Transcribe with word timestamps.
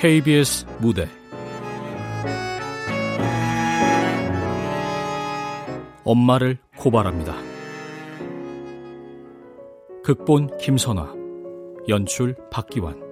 KBS 0.00 0.64
무대 0.78 1.06
엄마를 6.04 6.56
고발합니다. 6.78 7.36
극본 10.02 10.56
김선화, 10.56 11.12
연출 11.90 12.34
박기환 12.50 13.09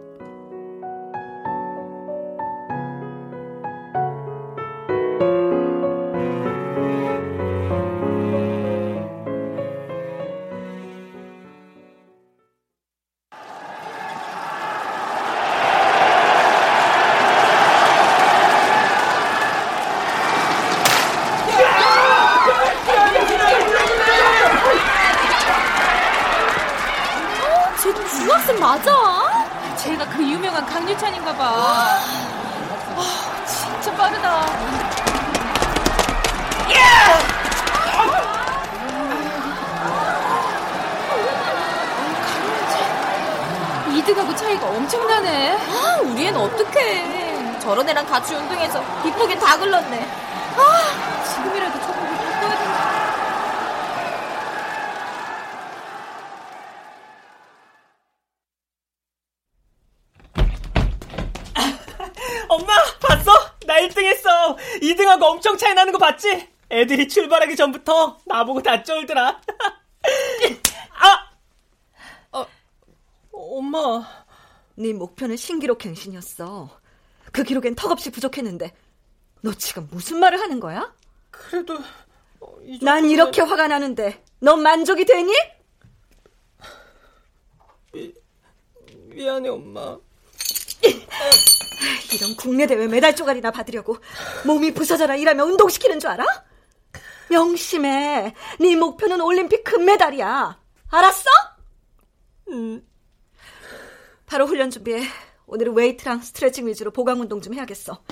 애들이 66.70 67.08
출발하기 67.08 67.56
전부터 67.56 68.18
나보고 68.26 68.62
다 68.62 68.82
쫄더라. 68.82 69.40
아! 70.92 71.30
어, 72.32 72.46
엄마. 73.32 74.06
네 74.74 74.92
목표는 74.92 75.36
신기록 75.36 75.78
갱신이었어. 75.78 76.70
그 77.32 77.42
기록엔 77.42 77.74
턱없이 77.74 78.10
부족했는데 78.10 78.74
너 79.40 79.52
지금 79.54 79.88
무슨 79.90 80.20
말을 80.20 80.40
하는 80.40 80.60
거야? 80.60 80.94
그래도 81.30 81.78
어, 82.40 82.56
난 82.82 83.04
이렇게 83.04 83.42
화가 83.42 83.68
나는데 83.68 84.22
넌 84.40 84.62
만족이 84.62 85.04
되니? 85.04 85.32
미, 87.92 88.14
미안해 89.06 89.48
엄마. 89.48 89.98
이런 92.12 92.36
국내 92.36 92.66
대회 92.66 92.86
메달 92.86 93.14
쪼가리나 93.14 93.50
받으려고 93.50 93.98
몸이 94.44 94.74
부서져라 94.74 95.16
일하면 95.16 95.48
운동시키는 95.50 96.00
줄 96.00 96.10
알아? 96.10 96.24
명심해. 97.30 98.34
네 98.60 98.76
목표는 98.76 99.20
올림픽 99.20 99.64
금메달이야. 99.64 100.60
알았어? 100.90 101.30
음. 102.50 102.86
바로 104.26 104.46
훈련 104.46 104.70
준비해. 104.70 105.02
오늘은 105.46 105.74
웨이트랑 105.74 106.20
스트레칭 106.20 106.66
위주로 106.66 106.90
보강 106.90 107.20
운동 107.20 107.40
좀 107.40 107.54
해야겠어. 107.54 108.02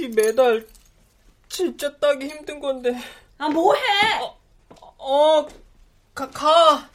이 0.00 0.08
메달 0.08 0.66
진짜 1.48 1.96
따기 1.98 2.26
힘든 2.26 2.58
건데. 2.60 2.98
아, 3.38 3.48
뭐해? 3.48 3.80
어, 4.20 4.38
어 4.98 5.48
가, 6.14 6.30
가. 6.30 6.88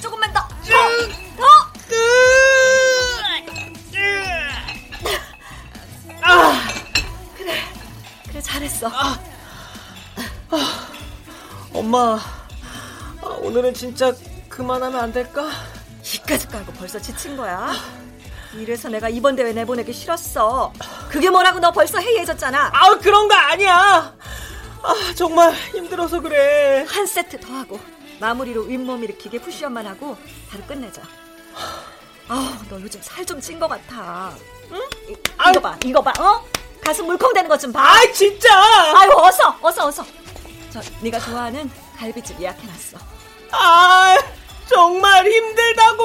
조금만, 0.00 0.32
더. 0.32 0.40
더, 0.40 0.48
더. 1.36 1.94
아, 6.22 6.60
그래, 7.36 7.52
그래 8.28 8.40
잘했어. 8.42 8.88
아, 8.88 9.18
아, 10.50 10.88
엄마, 11.72 12.18
아, 13.22 13.26
오늘은 13.40 13.74
진짜 13.74 14.12
그만하면 14.48 15.00
안 15.00 15.12
될까? 15.12 15.48
이까지 16.02 16.48
깔고 16.48 16.72
벌써 16.72 16.98
지친 16.98 17.36
거야. 17.36 17.72
이래서 18.54 18.88
내가 18.88 19.08
이번 19.08 19.36
대회 19.36 19.52
내보내기 19.52 19.92
싫었어. 19.92 20.72
그게 21.08 21.28
뭐라고 21.30 21.58
너 21.60 21.70
벌써 21.70 21.98
해이해졌잖아. 21.98 22.70
아 22.72 22.98
그런 22.98 23.28
거 23.28 23.34
아니야. 23.34 24.14
아 24.82 25.12
정말 25.14 25.52
힘들어서 25.74 26.20
그래. 26.20 26.84
한 26.88 27.06
세트 27.06 27.40
더 27.40 27.52
하고 27.52 27.78
마무리로 28.20 28.62
윗몸 28.62 29.04
일으키게 29.04 29.40
푸시업만 29.40 29.86
하고 29.86 30.16
바로 30.50 30.64
끝내자. 30.64 31.02
아, 32.28 32.58
너 32.68 32.80
요즘 32.80 33.00
살 33.02 33.24
좀 33.24 33.40
찐 33.40 33.58
것 33.58 33.68
같아. 33.68 34.34
응? 34.70 34.78
이, 35.08 35.16
이거 35.50 35.60
봐, 35.60 35.78
이거 35.84 36.02
봐, 36.02 36.12
어? 36.22 36.44
가슴 36.84 37.06
물컹대는 37.06 37.48
것 37.48 37.58
좀 37.58 37.72
봐. 37.72 37.80
아, 37.80 38.12
진짜. 38.12 38.48
아유, 38.96 39.10
어서, 39.16 39.56
어서, 39.62 39.86
어서. 39.86 40.04
저, 40.70 40.80
네가 41.00 41.18
좋아하는 41.20 41.70
갈비집 41.96 42.40
예약해놨어. 42.40 42.98
아, 43.52 44.16
정말 44.68 45.26
힘들다고. 45.26 46.04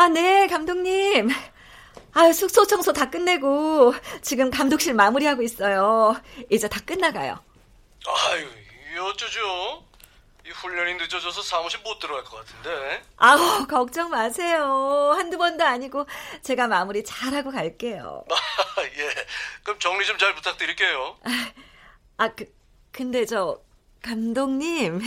아, 0.00 0.08
네, 0.08 0.46
감독님. 0.46 1.28
아, 2.14 2.32
숙소 2.32 2.66
청소 2.66 2.90
다 2.94 3.10
끝내고 3.10 3.92
지금 4.22 4.50
감독실 4.50 4.94
마무리하고 4.94 5.42
있어요. 5.42 6.16
이제 6.48 6.70
다 6.70 6.80
끝나가요. 6.86 7.38
아유, 8.06 8.48
어쩌죠? 9.04 9.84
이 10.46 10.50
훈련이 10.52 10.94
늦어져서 10.94 11.42
사무실 11.42 11.80
못 11.80 11.98
들어갈 11.98 12.24
것 12.24 12.38
같은데. 12.38 13.02
아우, 13.18 13.66
걱정 13.66 14.08
마세요. 14.08 15.12
한두 15.14 15.36
번도 15.36 15.62
아니고 15.66 16.06
제가 16.42 16.66
마무리 16.66 17.04
잘하고 17.04 17.50
갈게요. 17.52 18.24
아, 18.30 18.82
예. 18.82 19.14
그럼 19.62 19.78
정리 19.80 20.06
좀 20.06 20.16
잘 20.16 20.34
부탁드릴게요. 20.34 21.18
아, 22.16 22.28
그, 22.28 22.46
근데 22.90 23.26
저, 23.26 23.60
감독님. 24.02 25.02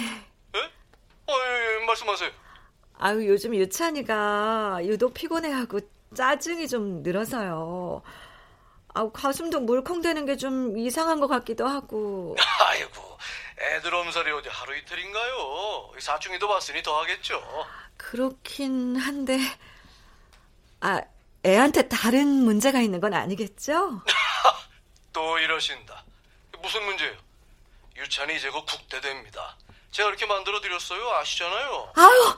예? 0.55 0.59
어, 0.59 1.33
예, 1.33 1.81
예, 1.81 1.85
말씀하세요. 1.87 2.42
아유, 3.03 3.27
요즘 3.27 3.53
유찬이가 3.53 4.79
유독 4.83 5.13
피곤해하고 5.13 5.81
짜증이 6.15 6.69
좀 6.69 7.03
늘어서요. 7.03 8.01
아우, 8.93 9.11
가슴도 9.11 9.59
물컹대는 9.59 10.25
게 10.25 10.37
좀 10.37 10.77
이상한 10.77 11.19
것 11.19 11.27
같기도 11.27 11.67
하고. 11.67 12.37
아이고, 12.61 13.17
애들 13.59 13.93
엄살이 13.93 14.31
어디 14.31 14.47
하루 14.47 14.73
이틀인가요? 14.77 15.91
사춘기도 15.99 16.47
봤으니 16.47 16.81
더 16.81 16.97
하겠죠. 17.01 17.43
그렇긴 17.97 18.95
한데, 18.95 19.37
아, 20.79 21.01
애한테 21.45 21.89
다른 21.89 22.25
문제가 22.27 22.79
있는 22.79 23.01
건 23.01 23.13
아니겠죠? 23.13 24.01
또 25.11 25.37
이러신다. 25.39 26.05
무슨 26.61 26.85
문제예요? 26.85 27.17
유찬이 27.97 28.37
이제 28.37 28.49
곧 28.49 28.65
국대됩니다. 28.65 29.57
제가 29.91 30.07
이렇게 30.07 30.25
만들어 30.25 30.61
드렸어요. 30.61 31.09
아시잖아요. 31.15 31.91
아유, 31.95 32.33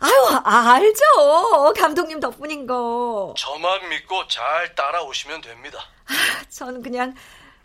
아유, 0.00 0.40
알죠. 0.44 1.74
감독님 1.76 2.20
덕분인 2.20 2.66
거. 2.66 3.34
저만 3.36 3.88
믿고 3.90 4.26
잘 4.28 4.74
따라오시면 4.74 5.42
됩니다. 5.42 5.78
아, 6.06 6.44
저는 6.48 6.82
그냥 6.82 7.14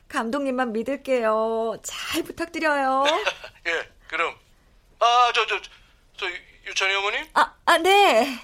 감독님만 0.09 0.73
믿을게요. 0.73 1.77
잘 1.83 2.23
부탁드려요. 2.23 3.05
예, 3.67 3.89
그럼. 4.07 4.37
아, 4.99 5.31
저, 5.33 5.45
저, 5.47 5.59
저, 6.17 6.25
유찬이 6.65 6.93
어머님? 6.95 7.25
아, 7.33 7.53
아, 7.65 7.77
네. 7.77 8.39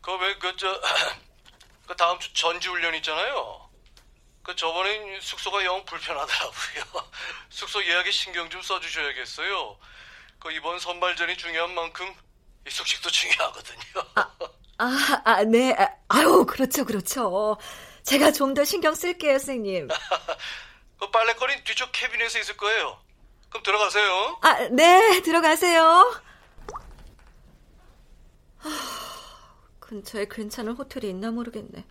그, 0.00 0.16
왜, 0.16 0.34
그, 0.38 0.56
저, 0.56 0.68
그 1.86 1.94
다음 1.96 2.18
주 2.18 2.32
전지훈련 2.32 2.94
있잖아요. 2.96 3.68
그 4.42 4.54
저번에 4.56 5.20
숙소가 5.20 5.64
영 5.64 5.84
불편하더라고요. 5.84 7.10
숙소 7.50 7.84
예약에 7.84 8.10
신경 8.10 8.48
좀 8.50 8.60
써주셔야겠어요. 8.62 9.78
그 10.38 10.52
이번 10.52 10.78
선발전이 10.78 11.36
중요한 11.38 11.74
만큼 11.74 12.14
이 12.66 12.70
숙식도 12.70 13.10
중요하거든요. 13.10 13.80
아, 14.14 14.30
아, 14.78 15.22
아, 15.24 15.44
네. 15.44 15.76
아유, 16.08 16.44
그렇죠, 16.46 16.84
그렇죠. 16.84 17.56
제가 18.02 18.32
좀 18.32 18.54
더 18.54 18.64
신경 18.64 18.94
쓸게요, 18.94 19.38
선생님. 19.38 19.88
그 21.00 21.10
빨래거리 21.10 21.62
뒤쪽 21.64 21.90
캐비넷에 21.92 22.40
있을 22.40 22.56
거예요. 22.56 22.98
그럼 23.50 23.62
들어가세요. 23.62 24.38
아, 24.42 24.68
네, 24.70 25.20
들어가세요. 25.22 26.20
근처에 29.80 30.26
괜찮은 30.30 30.72
호텔이 30.74 31.08
있나 31.10 31.30
모르겠네. 31.30 31.84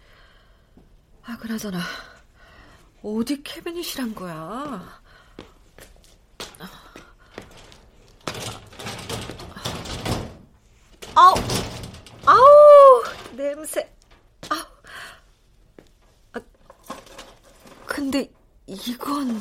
아, 1.25 1.37
그나저나, 1.37 1.79
어디 3.03 3.43
캐비닛이란 3.43 4.15
거야? 4.15 5.01
아우, 11.15 11.35
아우, 12.25 13.03
냄새. 13.35 13.87
아우. 14.49 14.59
아, 16.33 16.39
근데 17.85 18.31
이건... 18.65 19.39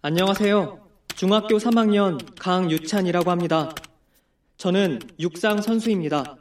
안녕하세요. 0.00 0.85
중학교 1.16 1.56
3학년 1.56 2.20
강유찬이라고 2.38 3.30
합니다. 3.30 3.74
저는 4.58 5.00
육상 5.18 5.62
선수입니다. 5.62 6.36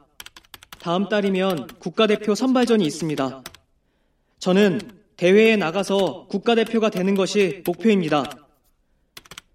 다음 0.80 1.08
달이면 1.08 1.68
국가대표 1.80 2.36
선발전이 2.36 2.86
있습니다. 2.86 3.42
저는 4.40 4.82
대회에 5.16 5.56
나가서 5.56 6.28
국가대표가 6.28 6.90
되는 6.90 7.16
것이 7.16 7.64
목표입니다. 7.66 8.26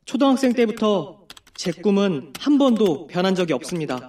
초등학생 0.06 0.54
때부터 0.54 1.26
제 1.52 1.70
꿈은 1.70 2.32
한 2.38 2.56
번도 2.56 3.06
변한 3.06 3.34
적이 3.34 3.52
없습니다. 3.52 4.08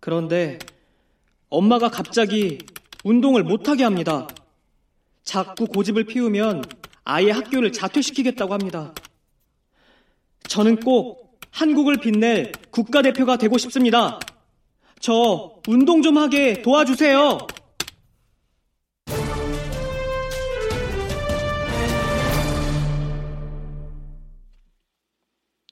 그런데 0.00 0.58
엄마가 1.50 1.90
갑자기 1.90 2.60
운동을 3.04 3.42
못하게 3.42 3.84
합니다. 3.84 4.26
자꾸 5.22 5.66
고집을 5.66 6.04
피우면 6.04 6.64
아예 7.04 7.30
학교를 7.30 7.72
자퇴시키겠다고 7.72 8.54
합니다. 8.54 8.94
저는 10.48 10.76
꼭 10.76 11.40
한국을 11.50 11.96
빛낼 11.98 12.52
국가대표가 12.70 13.36
되고 13.36 13.58
싶습니다. 13.58 14.18
저 15.00 15.60
운동 15.68 16.02
좀 16.02 16.16
하게 16.18 16.62
도와주세요. 16.62 17.38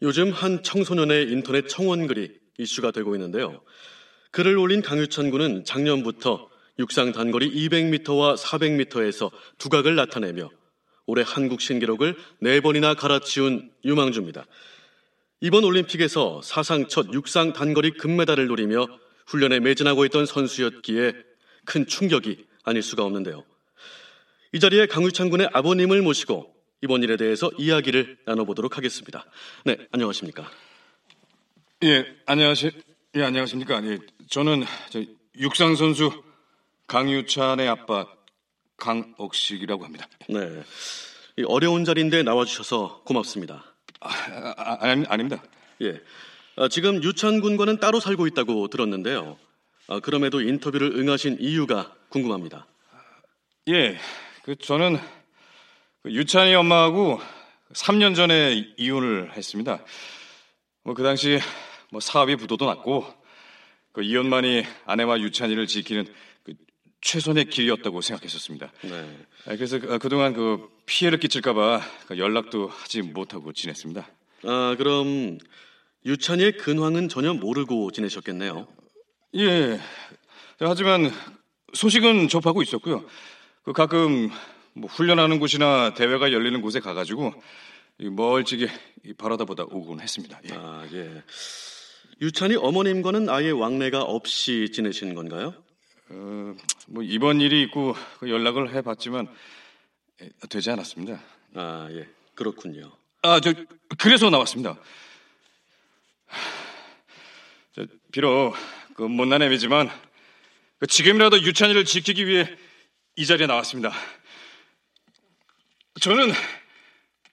요즘 0.02 0.32
한 0.32 0.62
청소년의 0.64 1.30
인터넷 1.30 1.68
청원글이 1.68 2.30
이슈가 2.58 2.90
되고 2.90 3.14
있는데요. 3.14 3.62
글을 4.32 4.58
올린 4.58 4.82
강유찬 4.82 5.30
군은 5.30 5.64
작년부터 5.64 6.48
육상 6.78 7.12
단거리 7.12 7.52
200m와 7.68 8.36
400m에서 8.36 9.30
두각을 9.58 9.94
나타내며 9.94 10.50
올해 11.06 11.24
한국 11.26 11.60
신기록을 11.60 12.16
4번이나 12.42 12.96
갈아치운 12.96 13.72
유망주입니다. 13.84 14.46
이번 15.40 15.64
올림픽에서 15.64 16.40
사상 16.42 16.86
첫 16.86 17.12
육상 17.12 17.52
단거리 17.52 17.92
금메달을 17.92 18.46
노리며 18.46 18.86
훈련에 19.26 19.60
매진하고 19.60 20.04
있던 20.06 20.26
선수였기에 20.26 21.12
큰 21.64 21.86
충격이 21.86 22.46
아닐 22.64 22.82
수가 22.82 23.04
없는데요. 23.04 23.44
이 24.52 24.60
자리에 24.60 24.86
강유찬 24.86 25.30
군의 25.30 25.48
아버님을 25.52 26.02
모시고 26.02 26.54
이번 26.82 27.02
일에 27.02 27.16
대해서 27.16 27.50
이야기를 27.58 28.18
나눠보도록 28.26 28.76
하겠습니다. 28.76 29.24
네, 29.64 29.78
안녕하십니까? 29.92 30.48
예, 31.84 32.06
안녕하시, 32.26 32.70
예, 33.16 33.22
안녕하십니까? 33.22 33.84
예, 33.86 33.98
저는 34.28 34.64
육상 35.38 35.74
선수 35.74 36.12
강유찬의 36.86 37.68
아빠 37.68 38.06
강옥식이라고 38.82 39.84
합니다. 39.84 40.08
네. 40.28 40.62
어려운 41.46 41.84
자리인데 41.84 42.24
나와주셔서 42.24 43.02
고맙습니다. 43.04 43.64
아, 44.00 44.08
아, 44.08 44.78
아 44.80 45.04
아닙니다. 45.08 45.40
예. 45.82 46.00
아, 46.56 46.68
지금 46.68 47.02
유찬 47.02 47.40
군과는 47.40 47.78
따로 47.78 48.00
살고 48.00 48.26
있다고 48.26 48.68
들었는데요. 48.68 49.38
아, 49.86 50.00
그럼에도 50.00 50.40
인터뷰를 50.40 50.98
응하신 50.98 51.38
이유가 51.40 51.94
궁금합니다. 52.08 52.66
예. 53.68 53.98
그 54.42 54.56
저는 54.56 54.98
그 56.02 56.10
유찬이 56.10 56.52
엄마하고 56.54 57.20
3년 57.72 58.16
전에 58.16 58.74
이혼을 58.76 59.36
했습니다. 59.36 59.82
뭐 60.82 60.94
그 60.94 61.04
당시 61.04 61.38
뭐 61.90 62.00
사업이 62.00 62.34
부도도 62.34 62.66
났고 62.66 63.06
그 63.92 64.02
이혼만이 64.02 64.64
아내와 64.86 65.20
유찬이를 65.20 65.68
지키는 65.68 66.06
최선의 67.02 67.46
길이었다고 67.46 68.00
생각했었습니다. 68.00 68.72
네. 68.82 69.26
아, 69.46 69.56
그래서 69.56 69.78
그, 69.78 69.98
그동안 69.98 70.32
그 70.32 70.68
피해를 70.86 71.18
끼칠까봐 71.18 71.80
그 72.06 72.18
연락도 72.18 72.68
하지 72.68 73.02
못하고 73.02 73.52
지냈습니다. 73.52 74.08
아 74.44 74.74
그럼 74.78 75.38
유찬이의 76.06 76.56
근황은 76.56 77.08
전혀 77.08 77.34
모르고 77.34 77.90
지내셨겠네요. 77.90 78.66
예. 79.36 79.80
하지만 80.58 81.10
소식은 81.74 82.28
접하고 82.28 82.62
있었고요. 82.62 83.04
그 83.64 83.72
가끔 83.72 84.30
뭐 84.74 84.88
훈련하는 84.88 85.38
곳이나 85.40 85.94
대회가 85.94 86.32
열리는 86.32 86.60
곳에 86.62 86.80
가가지고 86.80 87.34
멀찍이 87.98 88.68
바라다 89.18 89.44
보다 89.44 89.64
오곤 89.64 90.00
했습니다. 90.00 90.40
예. 90.50 90.54
아 90.54 90.86
예. 90.92 91.22
유찬이 92.20 92.54
어머님과는 92.56 93.28
아예 93.28 93.50
왕래가 93.50 94.02
없이 94.02 94.70
지내신 94.72 95.14
건가요? 95.14 95.54
어, 96.10 96.54
뭐 96.88 97.02
이번 97.02 97.40
일이 97.40 97.62
있고 97.62 97.94
그 98.18 98.28
연락을 98.30 98.74
해봤지만 98.74 99.28
되지 100.48 100.70
않았습니다. 100.70 101.20
아 101.54 101.88
예, 101.90 102.08
그렇군요. 102.34 102.92
아 103.22 103.40
저 103.40 103.52
그래서 103.98 104.30
나왔습니다. 104.30 104.76
저, 107.74 107.86
비록 108.10 108.54
그 108.94 109.02
못난 109.02 109.42
애미지만 109.42 109.90
그 110.78 110.86
지금이라도 110.86 111.42
유찬이를 111.42 111.84
지키기 111.84 112.26
위해 112.26 112.48
이 113.16 113.26
자리에 113.26 113.46
나왔습니다. 113.46 113.92
저는 116.00 116.32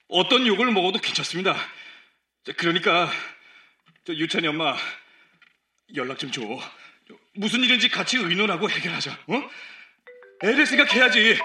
어떤 0.07 0.45
욕을 0.47 0.71
먹어도 0.71 0.99
괜찮습니다. 0.99 1.55
그러니까 2.57 3.09
유찬이 4.07 4.47
엄마 4.47 4.75
연락 5.95 6.19
좀 6.19 6.31
줘. 6.31 6.41
무슨 7.39 7.61
일인지 7.63 7.87
같이 7.87 8.17
의논하고 8.17 8.69
해결하자. 8.69 9.11
어? 9.11 9.33
애를 10.43 10.65
생각해야지. 10.65 11.39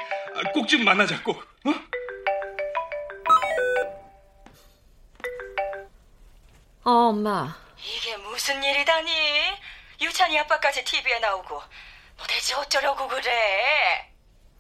꼭 0.53 0.67
좀 0.67 0.85
만나자. 0.85 1.23
꼭. 1.23 1.37
어? 1.67 1.71
어, 6.83 6.91
엄마. 7.11 7.57
이게 7.79 8.17
무슨 8.17 8.61
일이다니? 8.65 9.13
유찬이 10.01 10.37
아빠까지 10.41 10.83
TV에 10.85 11.21
나오고 11.21 11.63
너 12.17 12.27
대체 12.27 12.55
어쩌려고 12.55 13.07
그래? 13.07 14.11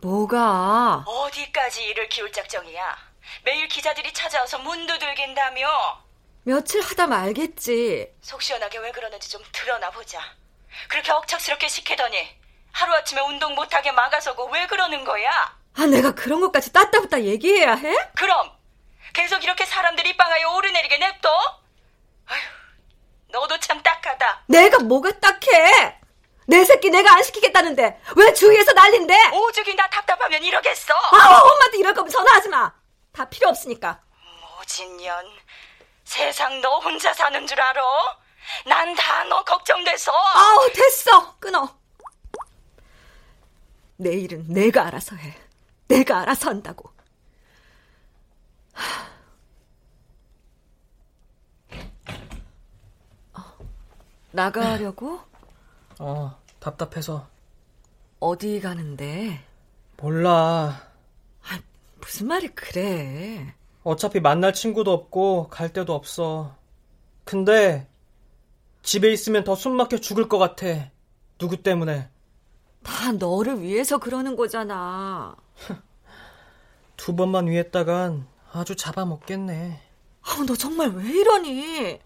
뭐가? 0.02 1.02
어디까지 1.04 1.82
일을 1.82 2.08
키울 2.10 2.30
작정이야? 2.30 2.96
매일 3.42 3.66
기자들이 3.66 4.12
찾아와서 4.12 4.58
문도 4.60 4.98
들긴다며? 5.00 6.04
며칠 6.44 6.80
하다 6.80 7.08
말겠지. 7.08 8.08
속 8.20 8.40
시원하게 8.40 8.78
왜 8.78 8.92
그러는지 8.92 9.28
좀 9.28 9.42
드러나 9.50 9.90
보자. 9.90 10.20
그렇게 10.88 11.12
억척스럽게 11.12 11.68
시키더니 11.68 12.28
하루아침에 12.72 13.20
운동 13.22 13.54
못하게 13.54 13.92
막아서고 13.92 14.46
왜 14.50 14.66
그러는 14.66 15.04
거야? 15.04 15.30
아, 15.76 15.86
내가 15.86 16.12
그런 16.14 16.40
것까지 16.40 16.72
따따붙다 16.72 17.22
얘기해야 17.22 17.74
해? 17.74 17.94
그럼 18.16 18.50
계속 19.12 19.42
이렇게 19.44 19.64
사람들이 19.64 20.10
입방하에 20.10 20.44
오르내리게 20.44 20.98
냅둬? 20.98 21.28
아휴, 22.26 22.38
너도 23.28 23.58
참 23.60 23.82
딱하다. 23.82 24.44
내가 24.48 24.78
뭐가 24.80 25.10
딱해? 25.20 25.98
내 26.46 26.64
새끼 26.64 26.90
내가 26.90 27.14
안 27.14 27.22
시키겠다는데 27.22 28.00
왜 28.16 28.34
주위에서 28.34 28.72
난린데? 28.72 29.30
오죽이 29.32 29.74
나 29.76 29.88
답답하면 29.88 30.42
이러겠어. 30.42 30.94
아, 30.94 31.40
엄마한테 31.42 31.78
이럴 31.78 31.94
거면 31.94 32.10
전화하지 32.10 32.48
마. 32.48 32.72
다 33.12 33.24
필요 33.26 33.48
없으니까. 33.48 34.00
모진년, 34.58 35.24
세상 36.04 36.60
너 36.60 36.78
혼자 36.80 37.12
사는 37.14 37.46
줄 37.46 37.60
알아? 37.60 37.82
난 38.66 38.94
다 38.94 39.24
너 39.24 39.42
걱정돼서. 39.44 40.12
아우, 40.12 40.70
됐어. 40.72 41.36
끊어. 41.38 41.76
내일은 43.96 44.46
내가 44.48 44.86
알아서 44.86 45.16
해. 45.16 45.34
내가 45.88 46.20
알아서 46.20 46.50
한다고. 46.50 46.90
나가려고? 54.32 55.20
어, 55.98 56.36
답답해서. 56.58 57.28
어디 58.20 58.60
가는데? 58.60 59.44
몰라. 59.96 60.80
아, 61.42 61.60
무슨 62.00 62.26
말이 62.28 62.48
그래. 62.48 63.54
어차피 63.84 64.18
만날 64.20 64.52
친구도 64.52 64.92
없고 64.92 65.48
갈 65.48 65.72
데도 65.72 65.94
없어. 65.94 66.56
근데 67.24 67.86
집에 68.84 69.10
있으면 69.12 69.42
더 69.44 69.56
숨막혀 69.56 69.98
죽을 69.98 70.28
것 70.28 70.38
같아. 70.38 70.66
누구 71.38 71.56
때문에? 71.62 72.08
다 72.84 73.12
너를 73.12 73.60
위해서 73.62 73.98
그러는 73.98 74.36
거잖아. 74.36 75.34
두 76.96 77.16
번만 77.16 77.46
위했다간 77.48 78.26
아주 78.52 78.76
잡아먹겠네. 78.76 79.80
아, 80.22 80.44
너 80.46 80.54
정말 80.54 80.90
왜 80.90 81.02
이러니? 81.08 81.98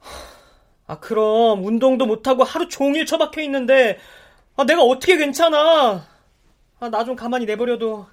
아, 0.88 0.98
그럼 0.98 1.64
운동도 1.64 2.06
못하고 2.06 2.42
하루 2.42 2.68
종일 2.68 3.06
처박혀 3.06 3.42
있는데 3.42 3.98
아, 4.56 4.64
내가 4.64 4.82
어떻게 4.82 5.16
괜찮아? 5.16 6.06
아, 6.80 6.88
나 6.88 7.04
좀 7.04 7.14
가만히 7.14 7.44
내버려도 7.44 8.06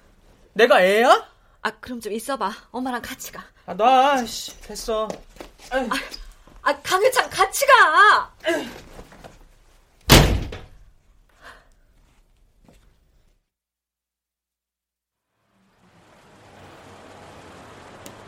내가 0.52 0.82
애야? 0.82 1.28
아, 1.62 1.70
그럼 1.80 2.00
좀 2.00 2.12
있어봐. 2.12 2.50
엄마랑 2.70 3.02
같이 3.02 3.32
가. 3.32 3.42
아, 3.66 3.74
놔. 3.74 4.24
씨, 4.24 4.58
됐어. 4.60 5.08
아, 5.70 5.76
아, 5.78 5.88
강유찬 6.62 7.30
같이 7.30 7.66
가. 7.66 8.30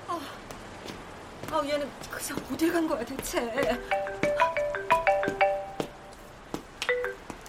아, 0.09 0.21
아, 1.51 1.63
얘는 1.67 1.91
그새 2.11 2.35
어딜 2.53 2.73
간 2.73 2.87
거야 2.89 3.05
대체? 3.05 3.41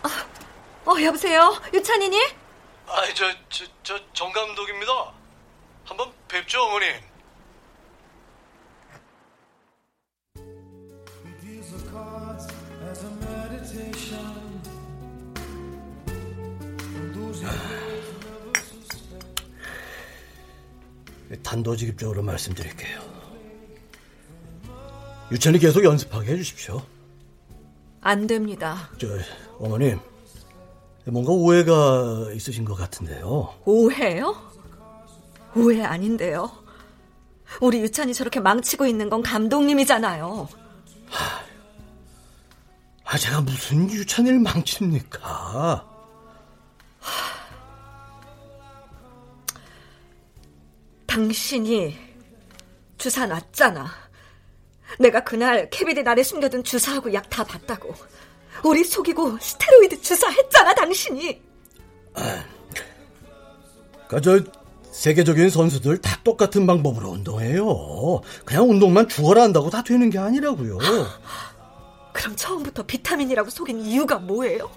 아, 0.03 0.25
어, 0.85 1.01
여보세요, 1.01 1.53
유찬이니? 1.73 2.17
아이 2.87 3.13
저저 3.15 3.65
저 3.83 3.99
정 4.13 4.31
감독입니다. 4.31 4.91
한번 5.85 6.11
뵙죠 6.27 6.61
어머님. 6.63 6.93
단도직입적으로 21.53 22.23
말씀드릴게요. 22.23 22.99
유찬이 25.31 25.59
계속 25.59 25.83
연습하게 25.83 26.33
해주십시오. 26.33 26.81
안 28.01 28.25
됩니다. 28.25 28.89
저 28.97 29.07
어머님 29.59 29.99
뭔가 31.05 31.31
오해가 31.31 32.31
있으신 32.33 32.65
것 32.65 32.73
같은데요. 32.73 33.53
오해요? 33.65 34.35
오해 35.55 35.83
아닌데요. 35.83 36.51
우리 37.61 37.81
유찬이 37.81 38.15
저렇게 38.15 38.39
망치고 38.39 38.87
있는 38.87 39.09
건 39.11 39.21
감독님이잖아요. 39.21 40.49
아 43.05 43.17
제가 43.17 43.41
무슨 43.41 43.91
유찬이를 43.91 44.39
망칩니까? 44.39 45.87
당신이 51.17 51.95
주사 52.97 53.27
놨잖아. 53.27 53.85
내가 54.97 55.23
그날 55.23 55.69
캐비디 55.69 56.01
날에 56.01 56.23
숨겨둔 56.23 56.63
주사하고 56.63 57.13
약 57.13 57.29
다 57.29 57.43
봤다고. 57.43 57.93
우리 58.63 58.83
속이고 58.83 59.37
스테로이드 59.39 60.01
주사 60.01 60.27
했잖아, 60.29 60.73
당신이. 60.73 61.39
그저 64.07 64.31
그러니까 64.31 64.51
세계적인 64.91 65.51
선수들 65.51 66.01
다 66.01 66.19
똑같은 66.23 66.65
방법으로 66.65 67.09
운동해요. 67.09 68.21
그냥 68.43 68.67
운동만 68.71 69.07
죽어라 69.07 69.43
한다고 69.43 69.69
다 69.69 69.83
되는 69.83 70.09
게 70.09 70.17
아니라고요. 70.17 70.79
그럼 72.13 72.35
처음부터 72.35 72.87
비타민이라고 72.87 73.51
속인 73.51 73.81
이유가 73.81 74.17
뭐예요? 74.17 74.71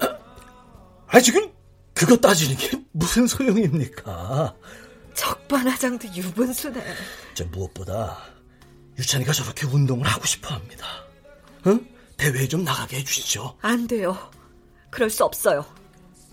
아 1.08 1.20
지금 1.20 1.50
그거 1.94 2.16
따지는 2.18 2.56
게 2.58 2.70
무슨 2.92 3.26
소용입니까? 3.26 4.54
적반하장도 5.20 6.08
유분수네. 6.14 6.82
저 7.34 7.44
무엇보다 7.46 8.18
유찬이가 8.98 9.32
저렇게 9.32 9.66
운동을 9.66 10.06
하고 10.06 10.24
싶어 10.24 10.54
합니다. 10.54 10.86
응? 11.66 11.86
대회에 12.16 12.48
좀 12.48 12.64
나가게 12.64 12.98
해주시죠. 12.98 13.58
안 13.60 13.86
돼요. 13.86 14.16
그럴 14.88 15.10
수 15.10 15.24
없어요. 15.24 15.66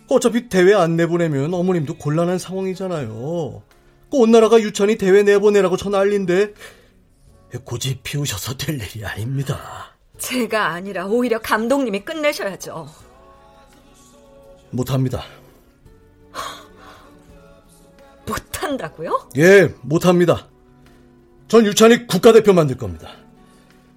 어차피 0.09 0.47
대회 0.47 0.73
안 0.73 0.95
내보내면 0.95 1.53
어머님도 1.53 1.97
곤란한 1.97 2.39
상황이잖아요. 2.39 3.61
온 4.11 4.31
나라가 4.31 4.57
유찬이 4.61 4.97
대회 4.97 5.21
내보내라고 5.21 5.75
저 5.75 5.89
난리인데 5.89 6.53
고집 7.65 8.03
피우셔서 8.03 8.55
될 8.55 8.79
일이 8.81 9.05
아닙니다. 9.05 9.97
제가 10.17 10.67
아니라 10.67 11.07
오히려 11.07 11.39
감독님이 11.39 12.05
끝내셔야죠. 12.05 12.87
못합니다. 14.71 15.25
못한다고요? 18.27 19.29
예, 19.37 19.73
못합니다. 19.81 20.47
전 21.47 21.65
유찬이 21.65 22.07
국가대표 22.07 22.53
만들 22.53 22.77
겁니다. 22.77 23.09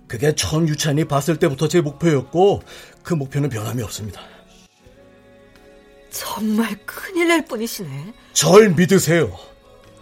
그게 0.06 0.34
처음 0.34 0.68
유찬이 0.68 1.04
봤을 1.04 1.38
때부터 1.38 1.68
제 1.68 1.80
목표였고 1.80 2.62
그 3.02 3.14
목표는 3.14 3.48
변함이 3.48 3.82
없습니다. 3.82 4.20
정말 6.10 6.76
큰일 6.84 7.28
날 7.28 7.44
뿐이시네. 7.44 8.14
절 8.32 8.70
믿으세요. 8.70 9.36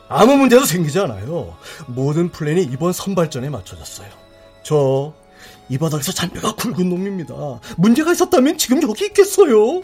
아무 0.08 0.36
문제도 0.36 0.64
생기지 0.64 0.98
않아요. 1.00 1.56
모든 1.86 2.30
플랜이 2.30 2.62
이번 2.62 2.92
선발전에 2.92 3.50
맞춰졌어요. 3.50 4.08
저 4.62 5.28
이 5.68 5.76
바닥에서 5.76 6.12
잔뼈가 6.12 6.54
굵은 6.54 6.88
놈입니다. 6.88 7.34
문제가 7.76 8.12
있었다면 8.12 8.58
지금 8.58 8.82
여기 8.82 9.06
있겠어요. 9.06 9.82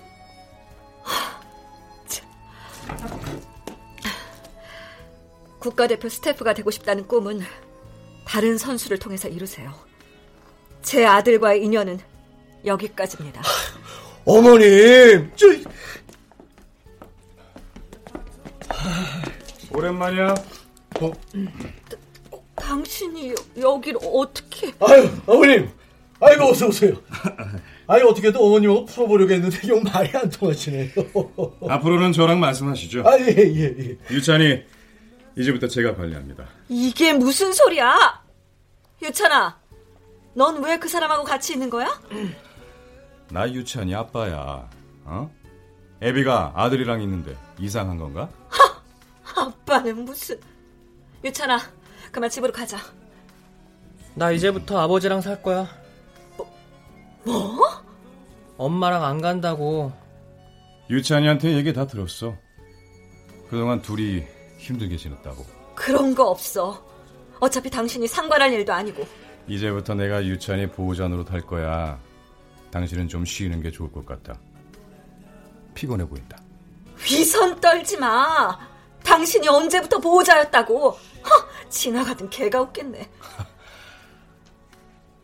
국가대표 5.64 6.10
스태프가 6.10 6.52
되고 6.52 6.70
싶다는 6.70 7.08
꿈은 7.08 7.40
다른 8.26 8.58
선수를 8.58 8.98
통해서 8.98 9.28
이루세요. 9.28 9.72
제 10.82 11.06
아들과의 11.06 11.64
인연은 11.64 12.00
여기까지입니다. 12.66 13.40
어머님, 14.26 15.32
저... 15.34 15.46
오랜만이야. 19.70 20.34
어? 21.00 21.12
당신이 22.56 23.34
여기를 23.58 24.00
어떻게... 24.12 24.70
아유, 24.80 25.08
어머님. 25.24 25.70
아이고, 26.20 26.44
어서 26.44 26.66
오세요. 26.66 26.92
아니, 27.86 28.02
어떻게든 28.02 28.38
어머님하고 28.38 28.84
풀어보려고 28.84 29.32
했는데, 29.32 29.58
이 29.64 29.70
말이 29.80 30.10
안 30.14 30.28
통하시네요. 30.28 30.90
앞으로는 31.68 32.12
저랑 32.12 32.38
말씀하시죠. 32.38 33.02
아, 33.06 33.18
예, 33.18 33.34
예, 33.36 33.74
예. 33.78 33.96
유찬이, 34.10 34.73
이제부터 35.36 35.66
제가 35.68 35.94
관리합니다. 35.96 36.46
이게 36.68 37.12
무슨 37.12 37.52
소리야? 37.52 38.22
유찬아, 39.02 39.58
넌 40.34 40.62
왜 40.64 40.78
그 40.78 40.88
사람하고 40.88 41.24
같이 41.24 41.52
있는 41.54 41.68
거야? 41.70 42.00
나 43.30 43.50
유찬이 43.50 43.94
아빠야. 43.94 44.68
어? 45.04 45.30
애비가 46.02 46.52
아들이랑 46.54 47.02
있는데 47.02 47.36
이상한 47.58 47.98
건가? 47.98 48.28
아빠는 49.36 50.04
무슨... 50.04 50.38
유찬아, 51.24 51.58
그만 52.12 52.30
집으로 52.30 52.52
가자. 52.52 52.78
나 54.14 54.30
이제부터 54.30 54.78
아버지랑 54.78 55.20
살 55.20 55.42
거야. 55.42 55.66
뭐? 57.24 57.58
엄마랑 58.56 59.04
안 59.04 59.20
간다고. 59.20 59.92
유찬이한테 60.90 61.54
얘기 61.54 61.72
다 61.72 61.86
들었어. 61.86 62.36
그동안 63.50 63.82
둘이 63.82 64.24
힘들게 64.64 64.96
지냈다고. 64.96 65.44
그런 65.74 66.14
거 66.14 66.30
없어. 66.30 66.82
어차피 67.38 67.68
당신이 67.68 68.08
상관할 68.08 68.52
일도 68.52 68.72
아니고. 68.72 69.06
이제부터 69.46 69.94
내가 69.94 70.24
유찬이 70.24 70.68
보호자노로 70.70 71.24
탈 71.24 71.42
거야. 71.42 71.98
당신은 72.70 73.08
좀 73.08 73.24
쉬는 73.26 73.62
게 73.62 73.70
좋을 73.70 73.92
것 73.92 74.06
같다. 74.06 74.38
피곤해 75.74 76.06
보인다. 76.08 76.38
위선 77.04 77.60
떨지 77.60 77.98
마. 77.98 78.58
당신이 79.04 79.46
언제부터 79.48 79.98
보호자였다고. 79.98 80.90
허, 80.90 81.68
지나가던 81.68 82.30
개가 82.30 82.62
웃겠네. 82.62 83.10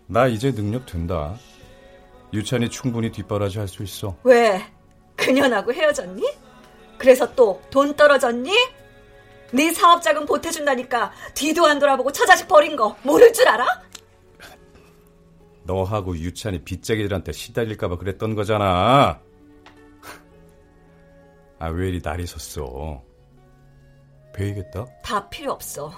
나 0.06 0.26
이제 0.26 0.52
능력 0.52 0.84
된다. 0.86 1.34
유찬이 2.32 2.68
충분히 2.68 3.10
뒷바라지 3.10 3.58
할 3.58 3.68
수 3.68 3.82
있어. 3.82 4.16
왜? 4.22 4.62
그년하고 5.16 5.72
헤어졌니? 5.72 6.22
그래서 6.98 7.34
또 7.34 7.62
돈 7.70 7.94
떨어졌니? 7.96 8.52
네 9.52 9.72
사업 9.72 10.02
자금 10.02 10.26
보태준다니까 10.26 11.12
뒤도 11.34 11.66
안 11.66 11.78
돌아보고 11.78 12.12
처자식 12.12 12.46
버린 12.48 12.76
거 12.76 12.96
모를 13.02 13.32
줄 13.32 13.48
알아? 13.48 13.66
너하고 15.64 16.16
유찬이 16.16 16.62
빗자기들한테 16.64 17.32
시달릴까봐 17.32 17.96
그랬던 17.98 18.34
거잖아. 18.34 19.20
아, 21.58 21.68
왜 21.68 21.88
이리 21.88 22.00
날이 22.02 22.26
섰어? 22.26 23.02
배이겠다? 24.34 24.86
다 25.02 25.28
필요 25.28 25.52
없어. 25.52 25.92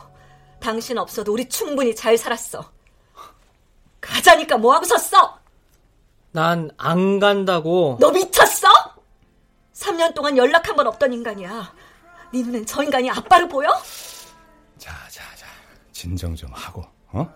당신 0.59 0.99
없어도 0.99 1.33
우리 1.33 1.49
충분히 1.49 1.95
잘 1.95 2.19
살았어. 2.19 2.71
가자니까 4.01 4.59
뭐하고 4.59 4.85
섰어? 4.85 5.39
난 6.33 6.71
안 6.79 7.21
간다고. 7.21 7.97
너 8.01 8.11
미쳤어? 8.11 8.67
3년 9.75 10.15
동안 10.15 10.37
연락 10.37 10.69
한 10.69 10.77
번 10.77 10.87
없던 10.89 11.13
인간이야. 11.13 11.75
네 12.33 12.43
눈엔 12.43 12.65
저 12.67 12.83
인간이 12.83 13.11
아빠를 13.11 13.49
보여? 13.49 13.69
자, 14.79 14.93
자, 15.11 15.23
자. 15.37 15.47
진정 15.93 16.35
좀 16.35 16.51
하고, 16.53 16.83
어? 17.09 17.29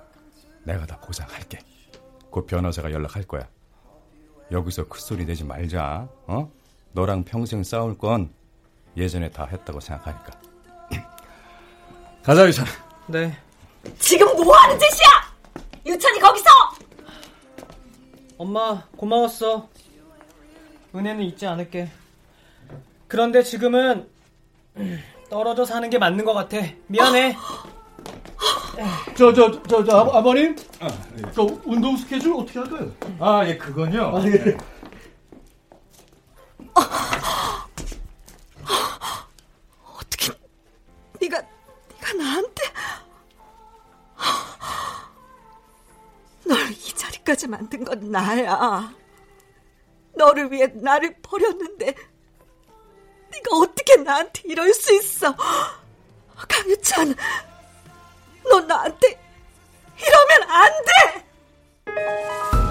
내가 0.64 0.86
다 0.86 0.98
보장할게. 1.00 1.58
곧 2.30 2.46
변호사가 2.46 2.90
연락할 2.90 3.24
거야. 3.24 3.46
여기서 4.50 4.88
큰 4.88 5.00
소리 5.00 5.24
내지 5.26 5.44
말자, 5.44 6.08
어? 6.26 6.50
너랑 6.92 7.24
평생 7.24 7.62
싸울 7.62 7.96
건 7.98 8.32
예전에 8.96 9.30
다 9.30 9.44
했다고 9.44 9.80
생각하니까. 9.80 10.40
가자, 12.24 12.46
유찬. 12.46 12.64
네. 13.08 13.36
지금 13.98 14.26
뭐 14.42 14.56
하는 14.56 14.78
짓이야? 14.78 15.94
유찬이 15.94 16.18
거기서! 16.18 16.48
엄마, 18.38 18.82
고마웠어. 18.96 19.68
은혜는 20.94 21.22
잊지 21.24 21.46
않을게. 21.46 21.90
그런데 23.08 23.42
지금은 23.42 24.15
떨어져 25.30 25.64
사는 25.64 25.88
게 25.90 25.98
맞는 25.98 26.24
것 26.24 26.32
같아. 26.34 26.58
미안해. 26.86 27.36
저, 29.16 29.32
저, 29.32 29.62
저, 29.62 29.82
저, 29.84 29.98
아, 30.12 30.22
버님 30.22 30.54
저 31.34 31.42
운동 31.64 31.96
스케줄 31.96 32.34
어떻게 32.34 32.58
할까요? 32.58 32.92
아, 33.18 33.46
예, 33.46 33.56
그건요. 33.56 34.16
아, 34.16 34.22
예. 34.26 34.56
어떻게 39.96 40.32
네가 41.20 41.40
네가 41.40 42.12
나한테 42.18 42.62
널 46.46 46.70
이 46.70 46.92
자리까지 46.94 47.48
만든 47.48 47.84
건 47.84 48.10
나야. 48.10 48.92
너를 50.14 50.50
위해 50.52 50.66
나를 50.74 51.16
버렸는데 51.22 51.94
네가 53.36 53.56
어떻게 53.56 53.96
나한테 53.96 54.42
이럴 54.44 54.72
수 54.72 54.94
있어? 54.94 55.34
강유찬, 56.48 57.14
너 58.50 58.60
나한테 58.60 59.18
이러면 59.98 60.50
안 60.50 60.72
돼! 60.84 62.65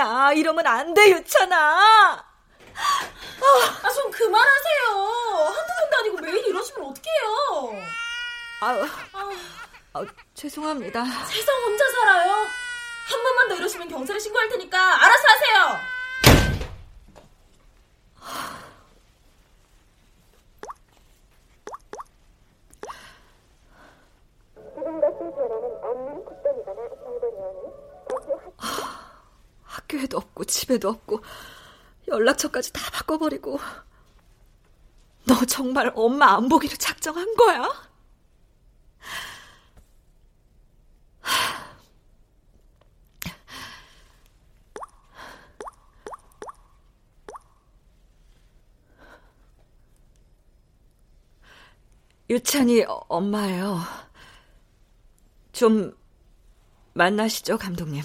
아니야. 0.00 0.32
이러면 0.32 0.66
안 0.66 0.94
돼, 0.94 1.10
유찬아. 1.10 2.24
아, 3.82 3.90
좀 3.94 4.10
그만하세요. 4.10 4.86
한두 5.54 5.72
번도 5.80 5.96
아니고 5.98 6.16
매일 6.18 6.46
이러시면 6.46 6.90
어떡해요. 6.90 7.82
아유, 8.62 8.86
아, 9.92 10.04
죄송합니다. 10.34 11.04
세상 11.04 11.62
혼자 11.62 11.84
살아요. 11.90 12.32
한 13.08 13.22
번만 13.22 13.48
더 13.48 13.54
이러시면 13.56 13.88
경찰에 13.88 14.18
신고할 14.18 14.48
테니까 14.48 15.04
알아서 15.04 15.28
하세요. 15.28 15.90
학교에도 29.70 30.18
없고 30.18 30.44
집에도 30.44 30.88
없고 30.88 31.22
연락처까지 32.08 32.72
다 32.72 32.90
바꿔버리고 32.90 33.60
너 35.26 35.44
정말 35.44 35.92
엄마 35.94 36.34
안 36.34 36.48
보기로 36.48 36.76
작정한 36.76 37.34
거야? 37.36 37.68
유찬이 52.28 52.84
엄마예요. 53.08 53.80
좀 55.52 55.92
만나시죠, 56.94 57.58
감독님. 57.58 58.02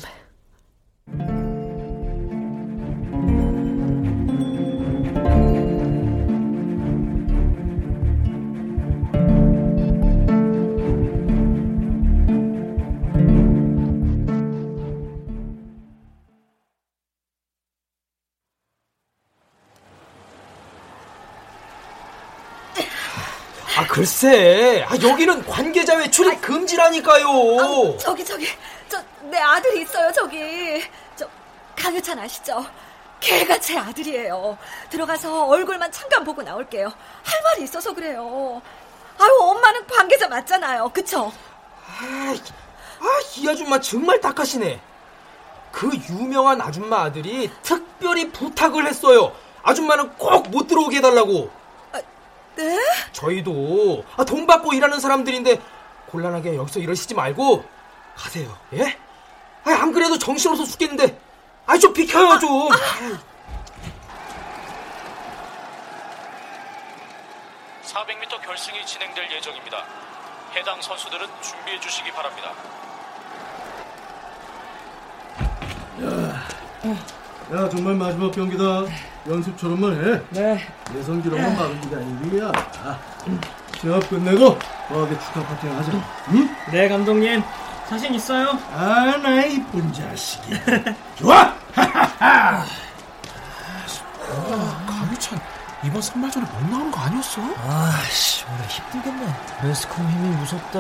글쎄, 24.06 24.86
아, 24.90 24.96
여기는 25.02 25.46
관계자 25.46 25.96
외출이 25.96 26.36
금지라니까요. 26.42 27.26
아우, 27.62 27.98
저기 27.98 28.26
저기 28.26 28.46
저 28.90 29.02
내 29.32 29.38
아들이 29.40 29.82
있어요 29.84 30.12
저기 30.12 30.84
저 31.16 31.26
강유찬 31.78 32.20
아시죠? 32.20 32.64
걔가 33.22 33.58
제 33.58 33.78
아들이에요. 33.78 34.58
들어가서 34.90 35.46
얼굴만 35.46 35.92
잠깐 35.94 36.26
보고 36.26 36.44
나올게요. 36.44 36.88
할 37.24 37.42
말이 37.44 37.64
있어서 37.64 37.94
그래요. 37.94 38.62
아유 39.18 39.30
엄마는 39.40 39.88
관계자 39.88 40.28
맞잖아요. 40.28 40.90
그쵸? 40.90 41.32
아, 41.88 42.36
아, 43.00 43.06
이 43.38 43.48
아줌마 43.50 43.80
정말 43.80 44.20
딱하시네. 44.20 44.80
그 45.72 45.90
유명한 46.10 46.60
아줌마 46.62 47.04
아들이 47.04 47.50
특별히 47.64 48.30
부탁을 48.30 48.86
했어요. 48.88 49.34
아줌마는 49.64 50.18
꼭 50.18 50.50
못 50.50 50.68
들어오게 50.68 50.98
해달라고. 50.98 51.50
네? 52.56 52.80
저희도 53.12 54.04
아, 54.16 54.24
돈 54.24 54.48
받고 54.48 54.74
일하는 54.74 55.00
사람들인데 55.00 55.62
곤란하게 56.08 56.56
여기서 56.56 56.80
이러시지 56.80 57.14
말고 57.14 57.66
가세요. 58.16 58.58
예? 58.74 58.98
아, 59.66 59.72
안 59.72 59.92
그래도 59.92 60.18
정신없어 60.18 60.64
죽겠는데. 60.64 61.20
아, 61.66 61.78
좀 61.78 61.92
비켜요 61.94 62.40
좀. 62.40 62.72
아유. 62.72 63.18
400m 67.84 68.42
결승이 68.46 68.86
진행될 68.86 69.32
예정입니다. 69.32 69.84
해당 70.56 70.82
선수들은 70.82 71.28
준비해 71.42 71.80
주시기 71.80 72.12
바랍니다. 72.12 72.52
야, 77.54 77.70
정말 77.70 77.96
마지막 77.96 78.32
경기다. 78.32 78.86
연습처럼만 79.28 79.94
해. 80.06 80.22
네. 80.30 80.68
예선 80.96 81.22
기록만 81.22 81.56
막은 81.56 81.90
게 81.90 81.96
아니야. 81.96 82.52
시합 83.80 84.10
끝내고 84.10 84.58
거하게 84.88 85.20
축하 85.20 85.44
파티 85.44 85.68
하자. 85.68 85.92
응? 86.30 86.56
네, 86.72 86.88
감독님. 86.88 87.44
자신 87.90 88.14
있어요? 88.16 88.58
아, 88.72 89.18
나 89.22 89.44
이쁜 89.46 89.92
자식이. 89.94 90.54
좋아! 91.18 91.54
강유찬 94.88 95.40
이번 95.84 96.02
선발전에 96.02 96.46
못 96.46 96.70
나온 96.70 96.90
거 96.90 97.00
아니었어? 97.02 97.42
아씨 97.68 98.44
올해 98.46 98.64
힘들겠네 98.68 99.36
매스컴 99.64 100.10
힘이 100.10 100.36
무섭다 100.38 100.80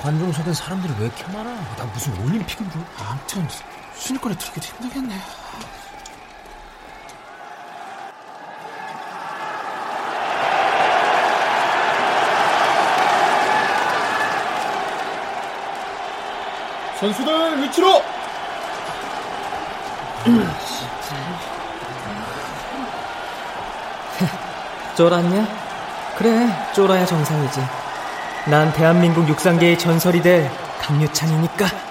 관중 0.00 0.32
속엔 0.32 0.54
사람들이 0.54 0.92
왜 1.00 1.06
이렇게 1.06 1.24
많아 1.32 1.52
나 1.52 1.84
무슨 1.92 2.12
올림픽인 2.24 2.70
줄 2.70 2.80
아무튼 2.98 3.48
순위권에 3.96 4.36
들기도 4.36 4.66
힘들겠네. 4.66 5.14
선수들 16.98 17.62
위치로! 17.62 18.02
쫄았냐? 24.96 25.46
그래, 26.16 26.48
쫄아야 26.74 27.04
정상이지. 27.04 27.60
난 28.46 28.72
대한민국 28.72 29.28
육상계의 29.28 29.78
전설이 29.78 30.22
될 30.22 30.50
강유찬이니까. 30.80 31.85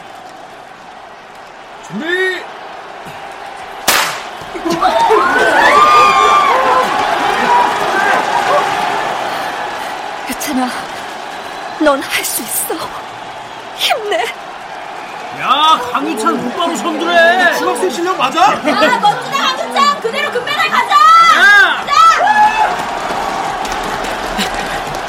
맞아? 18.26 18.42
아, 18.44 18.56
멋지다, 18.56 19.38
강유찬! 19.38 20.02
그대로 20.02 20.32
금메달 20.32 20.68
가자! 20.70 20.96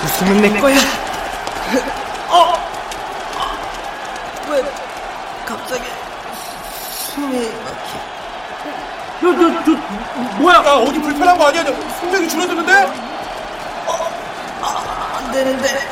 웃음은 0.05 0.43
내 0.43 0.61
거야. 0.61 0.77
어. 2.29 2.55
왜 4.51 4.63
갑자기 5.47 5.83
숨이 6.91 7.51
막히? 7.65 7.97
야, 9.25 9.29
야, 9.31 9.65
저, 9.65 9.73
뭐야? 10.37 10.57
야, 10.57 10.73
어디 10.75 11.01
불편한 11.01 11.39
거 11.39 11.47
아니야? 11.47 11.65
너 11.65 11.73
숨장이 11.99 12.29
줄어드는데? 12.29 12.73
안 14.63 15.33
되는데 15.33 15.89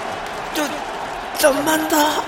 좀 0.53 0.69
좀만 1.39 1.89
더. 1.89 2.24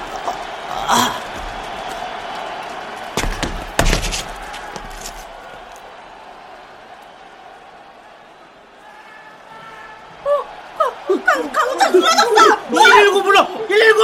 강유찬 11.53 11.92
쓰러졌어! 11.92 12.57
119 12.68 13.22
불러! 13.22 13.46
119! 13.68 14.03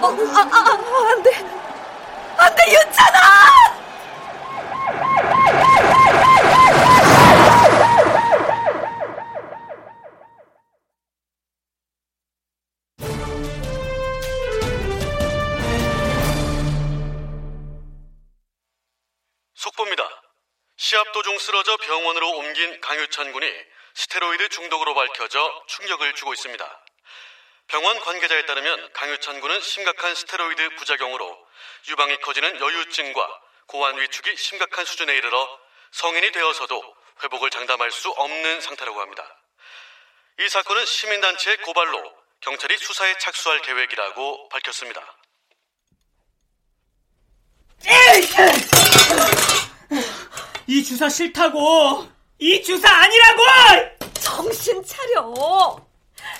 어, 0.00 0.08
아, 0.08 0.40
아, 0.40 0.58
아, 0.58 1.10
안 1.10 1.22
돼. 1.22 1.30
안 2.36 2.54
돼, 2.54 2.62
유찬아! 2.72 3.76
속보입니다. 19.54 20.04
시합 20.76 21.10
도중 21.12 21.38
쓰러져 21.38 21.76
병원으로 21.78 22.30
옮긴 22.36 22.80
강유찬 22.80 23.32
군이 23.32 23.46
스테로이드 23.96 24.50
중독으로 24.50 24.94
밝혀져 24.94 25.64
충격을 25.68 26.14
주고 26.14 26.34
있습니다. 26.34 26.80
병원 27.66 27.98
관계자에 27.98 28.44
따르면 28.44 28.92
강유찬 28.92 29.40
군은 29.40 29.58
심각한 29.62 30.14
스테로이드 30.14 30.76
부작용으로 30.76 31.46
유방이 31.88 32.18
커지는 32.18 32.60
여유증과 32.60 33.40
고환 33.66 33.98
위축이 33.98 34.36
심각한 34.36 34.84
수준에 34.84 35.14
이르러 35.14 35.48
성인이 35.92 36.30
되어서도 36.30 36.94
회복을 37.22 37.48
장담할 37.48 37.90
수 37.90 38.10
없는 38.10 38.60
상태라고 38.60 39.00
합니다. 39.00 39.24
이 40.40 40.48
사건은 40.50 40.84
시민단체의 40.84 41.56
고발로 41.62 42.14
경찰이 42.40 42.76
수사에 42.76 43.16
착수할 43.16 43.62
계획이라고 43.62 44.50
밝혔습니다. 44.50 45.16
이 50.66 50.84
주사 50.84 51.08
싫다고. 51.08 52.15
이 52.38 52.62
주사 52.62 52.88
아니라고. 52.90 53.42
정신 54.20 54.82
차려. 54.84 55.80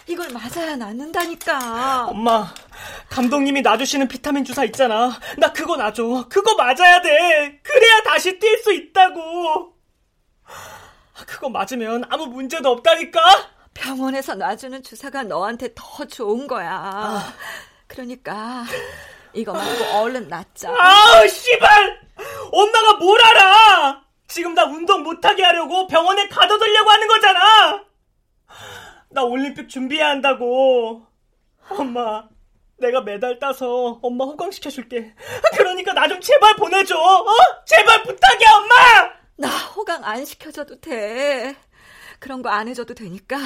이걸 0.06 0.28
맞아야 0.30 0.76
낫는다니까. 0.76 2.06
엄마, 2.08 2.52
감독님이 3.08 3.62
놔주시는 3.62 4.08
비타민 4.08 4.44
주사 4.44 4.64
있잖아. 4.64 5.18
나 5.38 5.52
그거 5.52 5.76
놔줘. 5.76 6.26
그거 6.28 6.54
맞아야 6.54 7.00
돼. 7.02 7.60
그래야 7.62 8.02
다시 8.04 8.38
뛸 8.38 8.62
수 8.62 8.72
있다고. 8.72 9.74
그거 11.26 11.48
맞으면 11.48 12.04
아무 12.10 12.26
문제도 12.26 12.70
없다니까? 12.70 13.20
병원에서 13.74 14.34
놔주는 14.34 14.82
주사가 14.82 15.22
너한테 15.22 15.70
더 15.74 16.04
좋은 16.06 16.46
거야. 16.46 16.70
아. 16.72 17.32
그러니까 17.86 18.64
이거 19.32 19.52
말고 19.52 19.84
얼른 19.98 20.28
낫자. 20.28 20.70
아우, 20.70 21.28
씨발! 21.28 22.00
엄마가 22.52 22.94
뭘 22.94 23.20
알아! 23.22 24.05
지금 24.28 24.54
나 24.54 24.64
운동 24.64 25.02
못하게 25.02 25.42
하려고 25.44 25.86
병원에 25.86 26.28
가둬두려고 26.28 26.90
하는 26.90 27.08
거잖아! 27.08 27.84
나 29.10 29.22
올림픽 29.22 29.68
준비해야 29.68 30.08
한다고. 30.10 31.06
엄마, 31.68 32.28
내가 32.78 33.00
메달 33.00 33.38
따서 33.38 33.98
엄마 34.02 34.24
호강시켜줄게. 34.24 35.14
그러니까 35.56 35.92
나 35.92 36.08
좀 36.08 36.20
제발 36.20 36.54
보내줘! 36.56 36.96
어? 36.98 37.26
제발 37.64 38.02
부탁이야, 38.02 38.48
엄마! 38.56 38.74
나 39.38 39.48
호강 39.48 40.04
안 40.04 40.24
시켜줘도 40.24 40.80
돼. 40.80 41.56
그런 42.18 42.42
거 42.42 42.48
안 42.48 42.68
해줘도 42.68 42.94
되니까 42.94 43.36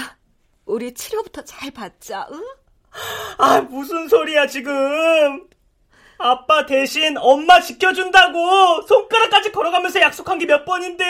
우리 0.65 0.95
치료부터 0.95 1.43
잘 1.45 1.71
받자, 1.71 2.27
응? 2.33 2.43
아, 3.39 3.61
무슨 3.63 4.09
소리야, 4.09 4.47
지금. 4.47 5.49
아빠 6.23 6.67
대신 6.67 7.17
엄마 7.19 7.61
지켜준다고 7.61 8.83
손가락까지 8.87 9.53
걸어가면서 9.53 10.01
약속한 10.01 10.39
게 10.39 10.47
몇 10.47 10.65
번인데 10.65 11.05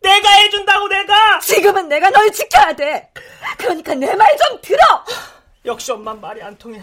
내가 0.00 0.28
해준다고 0.30 0.86
내가? 0.88 1.38
지금은 1.40 1.88
내가 1.88 2.10
널 2.10 2.30
지켜야 2.30 2.72
돼. 2.74 3.10
그러니까 3.58 3.94
내 3.94 4.14
말 4.14 4.28
좀 4.36 4.60
들어. 4.60 4.78
역시 5.64 5.90
엄마 5.92 6.12
말이 6.14 6.42
안 6.42 6.56
통해. 6.58 6.80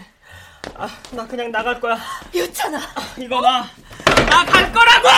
아, 0.76 0.88
나 1.12 1.26
그냥 1.26 1.50
나갈 1.52 1.80
거야. 1.80 1.96
유찬아. 2.34 2.78
이거 3.18 3.40
나 3.40 3.70
나 4.28 4.44
갈 4.44 4.72
거라고! 4.72 5.08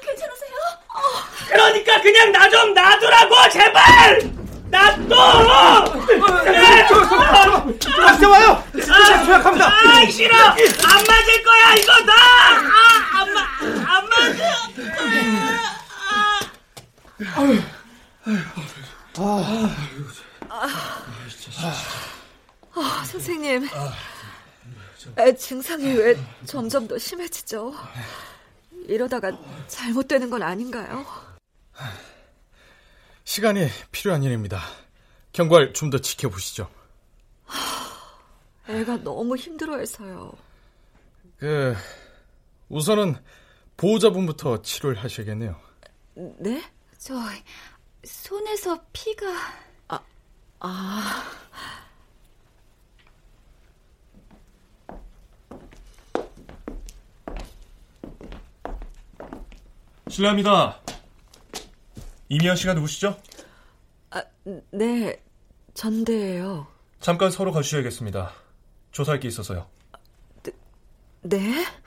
괜찮으세요? 0.00 0.56
그러니까 1.48 2.00
그냥 2.00 2.32
나 2.32 2.48
좀 2.50 2.74
놔두라고 2.74 3.48
제발 3.50 4.20
놔둬 4.72 5.92
그래 6.44 6.86
이제 8.16 8.26
와요! 8.26 8.64
진짜 8.72 9.24
조약합니다! 9.24 9.66
아 9.68 10.06
싫어 10.10 10.34
안 10.36 10.54
맞을 10.56 11.42
거야 11.44 11.74
이거 11.74 11.92
나아안 12.00 13.36
안 13.86 14.08
맞을 14.08 14.40
아, 22.74 23.04
선생님 23.06 23.68
애 25.18 25.34
증상이 25.34 25.92
왜 25.94 26.16
점점 26.46 26.88
더 26.88 26.96
심해지죠? 26.96 27.74
이러다가 28.86 29.30
잘못되는 29.68 30.30
건 30.30 30.42
아닌가요? 30.42 31.04
시간이 33.24 33.68
필요한 33.90 34.22
일입니다. 34.22 34.60
경과를 35.32 35.72
좀 35.72 35.90
더 35.90 35.98
지켜보시죠. 35.98 36.68
애가 38.68 38.98
너무 39.02 39.36
힘들어해서요. 39.36 40.32
그 41.38 41.74
우선은 42.68 43.16
보호자분부터 43.76 44.62
치료를 44.62 45.02
하셔야겠네요. 45.02 45.56
네? 46.14 46.62
저 46.98 47.14
손에서 48.04 48.78
피가 48.92 49.26
아, 50.64 51.24
실례합니다. 60.08 60.81
이미연 62.32 62.56
씨가 62.56 62.72
누구시죠? 62.72 63.20
아, 64.10 64.22
네, 64.70 65.22
전대예요. 65.74 66.66
잠깐 66.98 67.30
서로 67.30 67.52
가주셔야겠습니다. 67.52 68.32
조사할 68.90 69.20
게 69.20 69.28
있어서요. 69.28 69.68
네? 71.20 71.38
전 71.52 71.81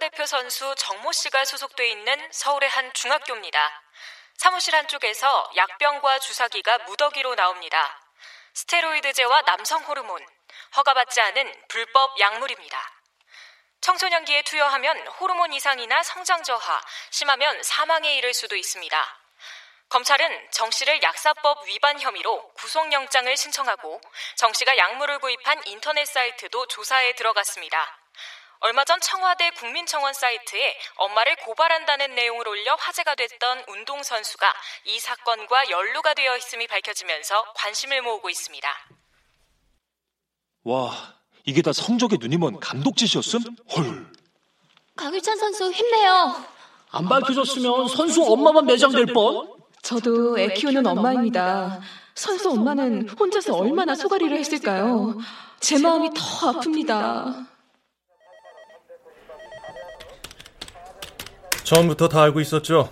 국가대표 0.00 0.24
선수 0.24 0.74
정모 0.78 1.12
씨가 1.12 1.44
소속돼 1.44 1.90
있는 1.90 2.28
서울의 2.32 2.70
한 2.70 2.90
중학교입니다. 2.94 3.82
사무실 4.38 4.74
한쪽에서 4.74 5.50
약병과 5.54 6.20
주사기가 6.20 6.78
무더기로 6.78 7.34
나옵니다. 7.34 8.00
스테로이드제와 8.54 9.42
남성 9.42 9.82
호르몬, 9.82 10.24
허가받지 10.74 11.20
않은 11.20 11.52
불법 11.68 12.18
약물입니다. 12.18 12.90
청소년기에 13.82 14.42
투여하면 14.42 15.06
호르몬 15.06 15.52
이상이나 15.52 16.02
성장 16.02 16.42
저하, 16.44 16.80
심하면 17.10 17.62
사망에 17.62 18.14
이를 18.14 18.32
수도 18.32 18.56
있습니다. 18.56 19.18
검찰은 19.90 20.48
정 20.50 20.70
씨를 20.70 21.02
약사법 21.02 21.66
위반 21.66 22.00
혐의로 22.00 22.50
구속영장을 22.54 23.36
신청하고 23.36 24.00
정 24.36 24.52
씨가 24.54 24.78
약물을 24.78 25.18
구입한 25.18 25.60
인터넷 25.66 26.06
사이트도 26.06 26.68
조사에 26.68 27.12
들어갔습니다. 27.12 28.00
얼마 28.62 28.84
전 28.84 29.00
청와대 29.00 29.50
국민청원 29.52 30.12
사이트에 30.12 30.76
엄마를 30.96 31.34
고발한다는 31.36 32.14
내용을 32.14 32.46
올려 32.46 32.74
화제가 32.74 33.14
됐던 33.14 33.64
운동선수가 33.68 34.46
이 34.84 35.00
사건과 35.00 35.70
연루가 35.70 36.12
되어 36.12 36.36
있음이 36.36 36.66
밝혀지면서 36.66 37.52
관심을 37.56 38.02
모으고 38.02 38.28
있습니다. 38.28 38.68
와, 40.64 40.92
이게 41.46 41.62
다 41.62 41.72
눈이 42.20 42.36
먼 42.36 42.60
감독 42.60 42.98
짓이었음? 42.98 43.40
헐. 43.74 44.12
강유찬 44.94 45.38
선수 45.38 45.72
힘내요. 45.72 46.44
안 46.90 47.08
밝혀졌으면 47.08 47.88
선수 47.88 48.22
엄마만 48.24 48.66
매장될 48.66 49.06
뻔. 49.06 49.54
저도 49.80 50.38
애 50.38 50.48
키우는 50.48 50.86
엄마입니다. 50.86 51.80
선수 52.14 52.50
엄마는 52.50 53.08
혼자서 53.08 53.56
얼마나 53.56 53.94
소가리를 53.94 54.36
했을까요? 54.36 55.16
제 55.60 55.78
마음이 55.78 56.10
더 56.10 56.52
아픕니다. 56.52 57.46
처음부터 61.70 62.08
다 62.08 62.22
알고 62.22 62.40
있었죠? 62.40 62.90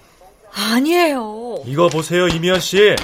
아니에요. 0.53 1.65
이거 1.67 1.89
보세요, 1.89 2.29
이미연 2.29 2.61
씨. 2.61 2.95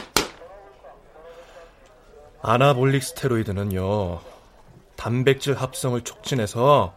아나볼릭 2.41 3.03
스테로이드는요, 3.03 4.21
단백질 4.95 5.55
합성을 5.55 6.01
촉진해서 6.03 6.95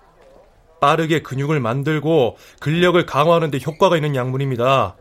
빠르게 0.79 1.23
근육을 1.23 1.59
만들고 1.59 2.37
근력을 2.59 3.03
강화하는 3.07 3.49
데 3.49 3.57
효과가 3.65 3.95
있는 3.95 4.15
약물입니다. 4.15 4.95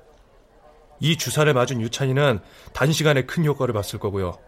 이 1.01 1.19
주사를 1.19 1.53
맞은 1.53 1.83
유찬이는 1.83 2.41
단시간에 2.73 3.27
큰 3.27 3.45
효과를 3.45 3.75
봤을 3.75 3.99
거고요. 3.99 4.39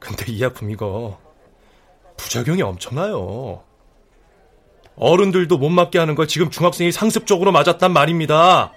근데 0.00 0.32
이 0.32 0.42
약품 0.42 0.72
이거 0.72 1.20
부작용이 2.16 2.62
엄청나요. 2.62 3.67
어른들도 5.00 5.56
못 5.58 5.68
맞게 5.68 5.98
하는 5.98 6.14
걸 6.14 6.26
지금 6.28 6.50
중학생이 6.50 6.92
상습적으로 6.92 7.52
맞았단 7.52 7.92
말입니다. 7.92 8.72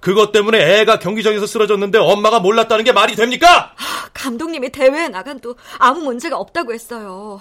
그것 0.00 0.32
때문에 0.32 0.80
애가 0.80 0.98
경기장에서 0.98 1.46
쓰러졌는데 1.46 1.98
엄마가 1.98 2.40
몰랐다는 2.40 2.84
게 2.84 2.92
말이 2.92 3.16
됩니까? 3.16 3.74
감독님이 4.12 4.70
대회에 4.70 5.08
나간도 5.08 5.56
아무 5.78 6.00
문제가 6.02 6.36
없다고 6.36 6.74
했어요. 6.74 7.40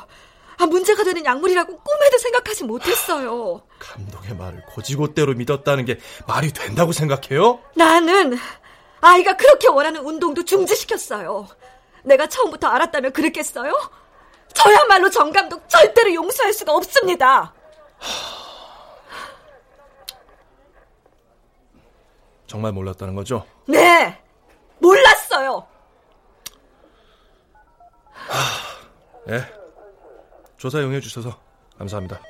아, 0.58 0.66
문제가 0.66 1.04
되는 1.04 1.26
약물이라고 1.26 1.78
꿈에도 1.78 2.18
생각하지 2.20 2.64
못했어요. 2.64 3.62
감독의 3.80 4.36
말을 4.38 4.64
고지고대로 4.70 5.34
믿었다는 5.34 5.86
게 5.86 6.00
말이 6.28 6.54
된다고 6.54 6.92
생각해요? 6.92 7.60
나는 7.76 8.38
아이가 9.02 9.36
그렇게 9.36 9.68
원하는 9.68 10.02
운동도 10.02 10.46
중지시켰어요. 10.46 11.48
내가 12.04 12.28
처음부터 12.28 12.68
알았다면 12.68 13.12
그랬겠어요? 13.12 13.74
저야말로 14.54 15.10
정 15.10 15.32
감독 15.32 15.68
절대로 15.68 16.14
용서할 16.14 16.54
수가 16.54 16.74
없습니다. 16.74 17.54
정말 22.48 22.72
몰랐다는 22.72 23.16
거죠? 23.16 23.46
네, 23.68 24.22
몰랐어요. 24.80 25.66
예. 29.30 29.44
조사 30.58 30.82
용해 30.82 31.00
주셔서 31.00 31.40
감사합니다. 31.78 32.22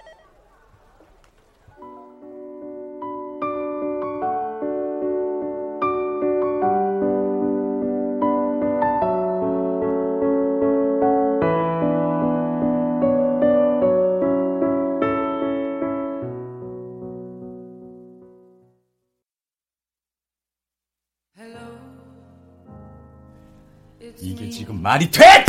말이 24.83 25.09
돼? 25.09 25.45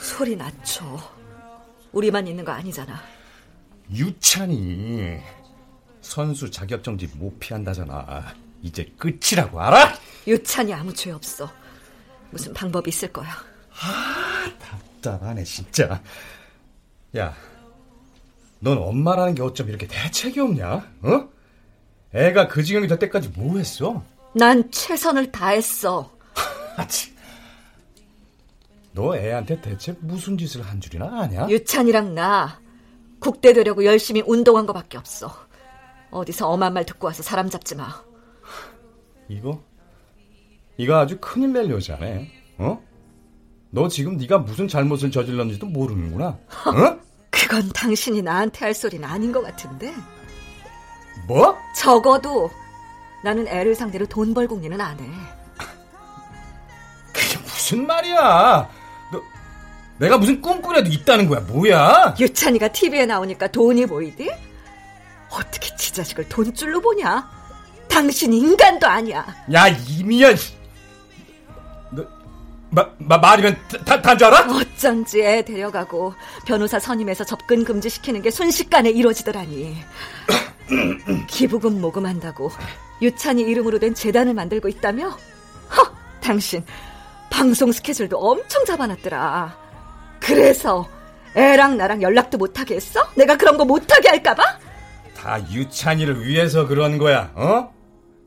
소리 0.00 0.34
낮춰. 0.34 0.98
우리만 1.92 2.26
있는 2.26 2.42
거 2.42 2.52
아니잖아. 2.52 3.02
유찬이 3.92 5.18
선수 6.00 6.50
자격정지 6.50 7.10
못 7.16 7.38
피한다잖아. 7.38 8.32
이제 8.62 8.90
끝이라고 8.96 9.60
알아? 9.60 9.92
유찬이 10.26 10.72
아무 10.72 10.94
죄 10.94 11.10
없어. 11.10 11.52
무슨 12.30 12.54
방법이 12.54 12.88
있을 12.88 13.12
거야. 13.12 13.28
답답하네 15.02 15.44
진짜. 15.44 16.02
야, 17.18 17.34
넌 18.60 18.78
엄마라는 18.78 19.34
게 19.34 19.42
어쩜 19.42 19.68
이렇게 19.68 19.86
대책이 19.86 20.40
없냐? 20.40 20.72
어? 21.02 21.28
애가 22.14 22.48
그 22.48 22.62
지경이 22.62 22.88
될 22.88 22.98
때까지 22.98 23.28
뭐 23.36 23.58
했어? 23.58 24.02
난 24.34 24.70
최선을 24.70 25.30
다했어. 25.30 26.16
너 28.92 29.16
애한테 29.16 29.60
대체 29.60 29.94
무슨 30.00 30.36
짓을 30.38 30.62
한 30.62 30.80
줄이나 30.80 31.20
아냐? 31.22 31.48
유찬이랑 31.48 32.14
나 32.14 32.60
국대 33.20 33.52
되려고 33.52 33.84
열심히 33.84 34.22
운동한 34.26 34.66
거밖에 34.66 34.98
없어. 34.98 35.32
어디서 36.10 36.48
엄한 36.48 36.72
말 36.72 36.86
듣고 36.86 37.06
와서 37.06 37.22
사람 37.22 37.50
잡지 37.50 37.74
마. 37.74 37.88
이거? 39.28 39.62
이거 40.76 40.96
아주 40.96 41.18
큰일 41.20 41.52
낼 41.52 41.70
여자네. 41.70 42.30
어? 42.58 42.82
너 43.70 43.88
지금 43.88 44.16
네가 44.16 44.38
무슨 44.38 44.66
잘못을 44.68 45.10
저질렀는지도 45.10 45.66
모르는구나. 45.66 46.26
어? 46.28 46.98
그건 47.30 47.68
당신이 47.70 48.22
나한테 48.22 48.64
할 48.64 48.74
소리는 48.74 49.06
아닌 49.06 49.32
것 49.32 49.42
같은데. 49.42 49.94
뭐? 51.26 51.56
적어도 51.76 52.50
나는 53.22 53.46
애를 53.48 53.74
상대로 53.74 54.06
돈 54.06 54.32
벌 54.32 54.46
궁리는 54.48 54.80
안 54.80 54.98
해. 54.98 55.08
무슨 57.68 57.86
말이야? 57.86 58.68
너 59.12 59.22
내가 59.98 60.16
무슨 60.16 60.40
꿈꾸려도 60.40 60.88
있다는 60.90 61.28
거야? 61.28 61.40
뭐야? 61.40 62.14
유찬이가 62.18 62.68
TV에 62.68 63.04
나오니까 63.04 63.48
돈이 63.48 63.84
보이디? 63.84 64.30
어떻게 65.30 65.76
지 65.76 65.92
자식을 65.92 66.30
돈줄로 66.30 66.80
보냐? 66.80 67.28
당신 67.86 68.32
인간도 68.32 68.86
아니야. 68.86 69.26
야 69.52 69.68
이미연, 69.68 70.36
너 71.90 72.06
마, 72.70 72.88
마, 72.96 73.18
말이면 73.18 73.58
다단줄 73.84 74.28
알아? 74.28 74.50
어쩐지 74.50 75.20
애 75.20 75.42
데려가고 75.42 76.14
변호사 76.46 76.78
선임해서 76.78 77.24
접근 77.24 77.64
금지시키는 77.64 78.22
게 78.22 78.30
순식간에 78.30 78.88
이루어지더라니. 78.88 79.76
기부금 81.28 81.80
모금한다고 81.82 82.50
유찬이 83.02 83.42
이름으로 83.42 83.78
된 83.78 83.94
재단을 83.94 84.32
만들고 84.32 84.68
있다며? 84.68 85.08
허, 85.08 85.92
당신 86.20 86.64
방송 87.30 87.72
스케줄도 87.72 88.18
엄청 88.18 88.64
잡아놨더라. 88.64 89.56
그래서 90.20 90.88
애랑 91.36 91.76
나랑 91.76 92.02
연락도 92.02 92.38
못하게 92.38 92.76
했어? 92.76 93.00
내가 93.14 93.36
그런 93.36 93.56
거 93.56 93.64
못하게 93.64 94.08
할까봐? 94.08 94.42
다 95.16 95.40
유찬이를 95.50 96.26
위해서 96.26 96.66
그런 96.66 96.98
거야. 96.98 97.32
어? 97.34 97.72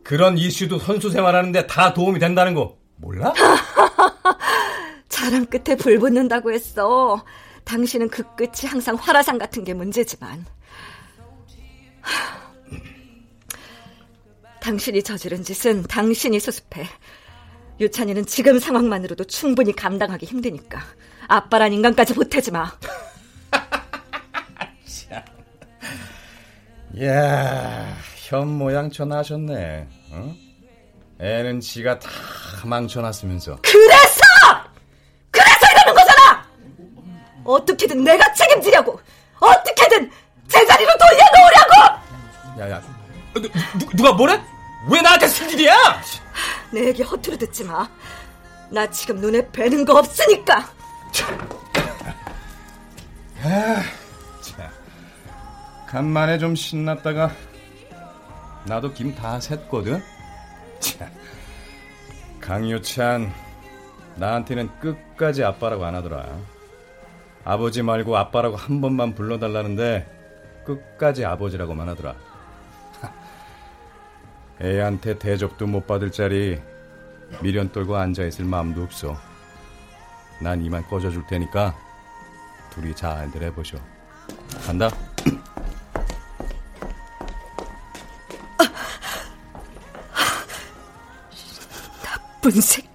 그런 0.04 0.38
이슈도 0.38 0.80
선수 0.80 1.10
생활하는데 1.10 1.68
다 1.68 1.94
도움이 1.94 2.20
된다는 2.20 2.54
거 2.54 2.78
몰라? 2.98 3.34
자랑 5.10 5.46
끝에 5.46 5.76
불 5.76 6.00
붙는다고 6.00 6.52
했어. 6.52 7.24
당신은 7.64 8.10
그 8.10 8.24
끝이 8.36 8.68
항상 8.68 8.96
화라산 8.96 9.38
같은 9.38 9.64
게 9.64 9.74
문제지만. 9.74 10.46
당신이 14.62 15.02
저지른 15.04 15.44
짓은 15.44 15.84
당신이 15.84 16.40
수습해. 16.40 16.88
유찬이는 17.82 18.26
지금 18.28 18.60
상황만으로도 18.60 19.24
충분히 19.26 19.76
감당하기 19.76 20.28
힘드니까. 20.28 20.82
아빠란 21.28 21.74
인간까지 21.74 22.14
보태지 22.14 22.52
마. 22.52 22.72
이야, 26.94 27.98
현 28.18 28.48
모양 28.48 28.92
전화하셨네. 28.92 29.88
어? 30.12 30.36
애는 31.20 31.60
지가 31.62 31.98
다 32.00 32.10
망쳐놨으면서. 32.66 33.60
그래서! 33.64 34.22
그래서 35.32 35.60
이러는 35.72 35.94
거잖아! 35.96 36.46
어떻게든 37.44 38.04
내가 38.04 38.32
책임지려고! 38.34 39.00
어떻게든 39.40 40.12
제자리로 40.48 40.92
돌려놓으려고! 40.98 41.74
야 42.60 42.70
야, 42.70 42.82
누, 43.34 43.50
누가 43.96 44.12
뭐래? 44.14 44.40
왜 44.90 45.02
나한테 45.02 45.28
승질이야? 45.28 46.02
내 46.72 46.88
얘기 46.88 47.04
허투루 47.04 47.38
듣지 47.38 47.64
마. 47.64 47.88
나 48.70 48.90
지금 48.90 49.18
눈에 49.18 49.48
뵈는 49.52 49.86
거 49.86 49.98
없으니까. 50.00 50.70
아, 53.44 53.82
자, 54.42 54.72
간만에 55.88 56.38
좀 56.38 56.56
신났다가 56.56 57.32
나도 58.66 58.94
김 58.94 59.16
다 59.16 59.40
샜거든. 59.40 60.02
자, 60.80 61.10
강유찬 62.40 63.34
나한테는 64.16 64.70
끝까지 64.80 65.44
아빠라고 65.44 65.86
안 65.86 65.96
하더라. 65.96 66.28
아버지 67.44 67.82
말고 67.82 68.16
아빠라고 68.18 68.56
한 68.56 68.82
번만 68.82 69.16
불러달라는데 69.16 70.64
끝까지 70.66 71.26
아버지라고만 71.26 71.90
하더라. 71.90 72.16
애한테 74.62 75.18
대접도 75.18 75.66
못 75.66 75.88
받을 75.88 76.12
자리 76.12 76.62
미련 77.42 77.72
떨고 77.72 77.96
앉아있을 77.96 78.46
마음도 78.46 78.84
없어. 78.84 79.18
난 80.40 80.62
이만 80.62 80.84
꺼져줄 80.88 81.26
테니까 81.28 81.76
둘이 82.72 82.96
잘들 82.96 83.42
해보쇼. 83.44 83.78
간다. 84.66 84.90
나쁜 92.04 92.62
새끼. 92.62 92.91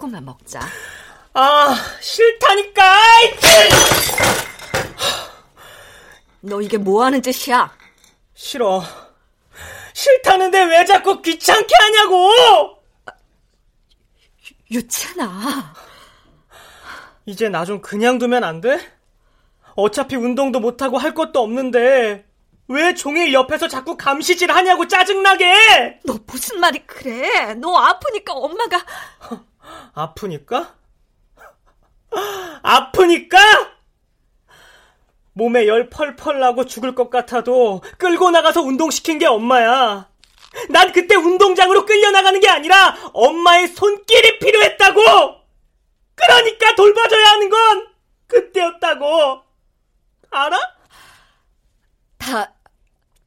조금만 0.00 0.24
먹자. 0.24 0.60
아, 1.34 1.76
싫다니까! 2.00 2.82
너 6.40 6.62
이게 6.62 6.78
뭐 6.78 7.04
하는 7.04 7.20
짓이야? 7.22 7.70
싫어. 8.34 8.82
싫다는데 9.92 10.64
왜 10.64 10.84
자꾸 10.86 11.20
귀찮게 11.20 11.74
하냐고! 11.78 12.82
유찬아. 14.70 15.74
이제 17.26 17.48
나 17.50 17.64
좀 17.66 17.82
그냥 17.82 18.18
두면 18.18 18.42
안 18.42 18.60
돼? 18.62 18.80
어차피 19.76 20.16
운동도 20.16 20.60
못하고 20.60 20.96
할 20.96 21.12
것도 21.12 21.40
없는데 21.40 22.24
왜 22.68 22.94
종일 22.94 23.32
옆에서 23.34 23.68
자꾸 23.68 23.96
감시질 23.98 24.50
하냐고 24.50 24.88
짜증나게! 24.88 26.00
너 26.06 26.18
무슨 26.26 26.58
말이 26.60 26.78
그래? 26.86 27.54
너 27.56 27.76
아프니까 27.76 28.32
엄마가 28.32 28.78
아프니까? 29.94 30.74
아프니까? 32.62 33.38
몸에 35.32 35.66
열 35.66 35.88
펄펄 35.88 36.40
나고 36.40 36.66
죽을 36.66 36.94
것 36.94 37.08
같아도 37.10 37.80
끌고 37.98 38.30
나가서 38.30 38.62
운동시킨 38.62 39.18
게 39.18 39.26
엄마야. 39.26 40.08
난 40.68 40.92
그때 40.92 41.14
운동장으로 41.14 41.86
끌려나가는 41.86 42.38
게 42.40 42.48
아니라 42.48 42.96
엄마의 43.12 43.68
손길이 43.68 44.38
필요했다고! 44.38 45.00
그러니까 46.14 46.74
돌봐줘야 46.74 47.26
하는 47.26 47.48
건 47.48 47.86
그때였다고! 48.26 49.42
알아? 50.30 50.58
다, 52.18 52.52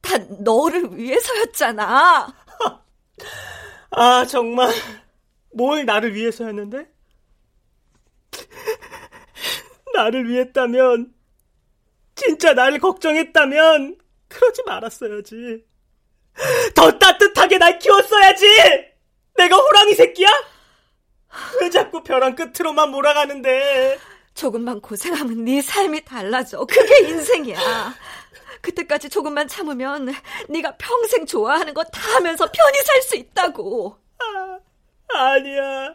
다 0.00 0.18
너를 0.38 0.96
위해서였잖아. 0.96 2.32
아, 3.90 4.24
정말. 4.26 4.72
뭘 5.54 5.84
나를 5.86 6.14
위해서였는데? 6.14 6.86
나를 9.94 10.28
위했다면, 10.28 11.12
진짜 12.16 12.52
나를 12.54 12.78
걱정했다면, 12.80 13.98
그러지 14.28 14.62
말았어야지. 14.66 15.64
더 16.74 16.90
따뜻하게 16.98 17.58
날 17.58 17.78
키웠어야지! 17.78 18.44
내가 19.36 19.56
호랑이 19.56 19.94
새끼야? 19.94 20.28
왜 21.60 21.70
자꾸 21.70 22.02
벼랑 22.02 22.34
끝으로만 22.34 22.90
몰아가는데? 22.90 23.98
조금만 24.34 24.80
고생하면 24.80 25.44
네 25.44 25.62
삶이 25.62 26.04
달라져. 26.04 26.64
그게 26.66 27.08
인생이야. 27.08 27.94
그때까지 28.60 29.08
조금만 29.10 29.46
참으면 29.46 30.12
네가 30.48 30.76
평생 30.76 31.26
좋아하는 31.26 31.72
거 31.74 31.84
다 31.84 32.00
하면서 32.14 32.50
편히 32.50 32.78
살 32.82 33.02
수 33.02 33.16
있다고. 33.16 33.96
아, 34.18 34.53
아니야. 35.14 35.94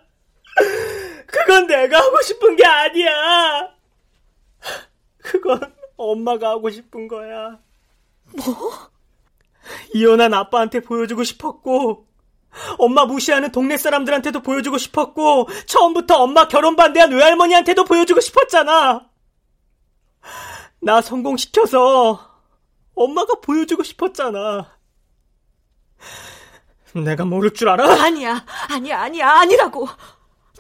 그건 1.28 1.68
내가 1.68 2.00
하고 2.00 2.22
싶은 2.22 2.56
게 2.56 2.66
아니야. 2.66 3.70
그건 5.20 5.74
엄마가 5.98 6.50
하고 6.52 6.70
싶은 6.70 7.08
거야. 7.08 7.60
뭐? 8.36 8.90
이혼한 9.94 10.34
아빠한테 10.34 10.80
보여주고 10.82 11.24
싶었고, 11.24 12.08
엄마 12.78 13.06
무시하는 13.06 13.52
동네 13.52 13.78
사람들한테도 13.78 14.42
보여주고 14.42 14.78
싶었고, 14.78 15.48
처음부터 15.68 16.16
엄마 16.18 16.48
결혼 16.48 16.76
반대한 16.76 17.12
외할머니한테도 17.12 17.86
보여주고 17.86 18.22
싶었잖아. 18.22 19.08
나 20.82 21.02
성공시켜서 21.02 22.28
엄마가 22.96 23.36
보여주고 23.42 23.84
싶었잖아. 23.84 24.78
내가 26.96 27.26
모를 27.26 27.52
줄 27.54 27.70
알아? 27.70 28.02
아니야, 28.04 28.46
아니야, 28.70 29.02
아니야, 29.02 29.30
아니라고. 29.40 29.88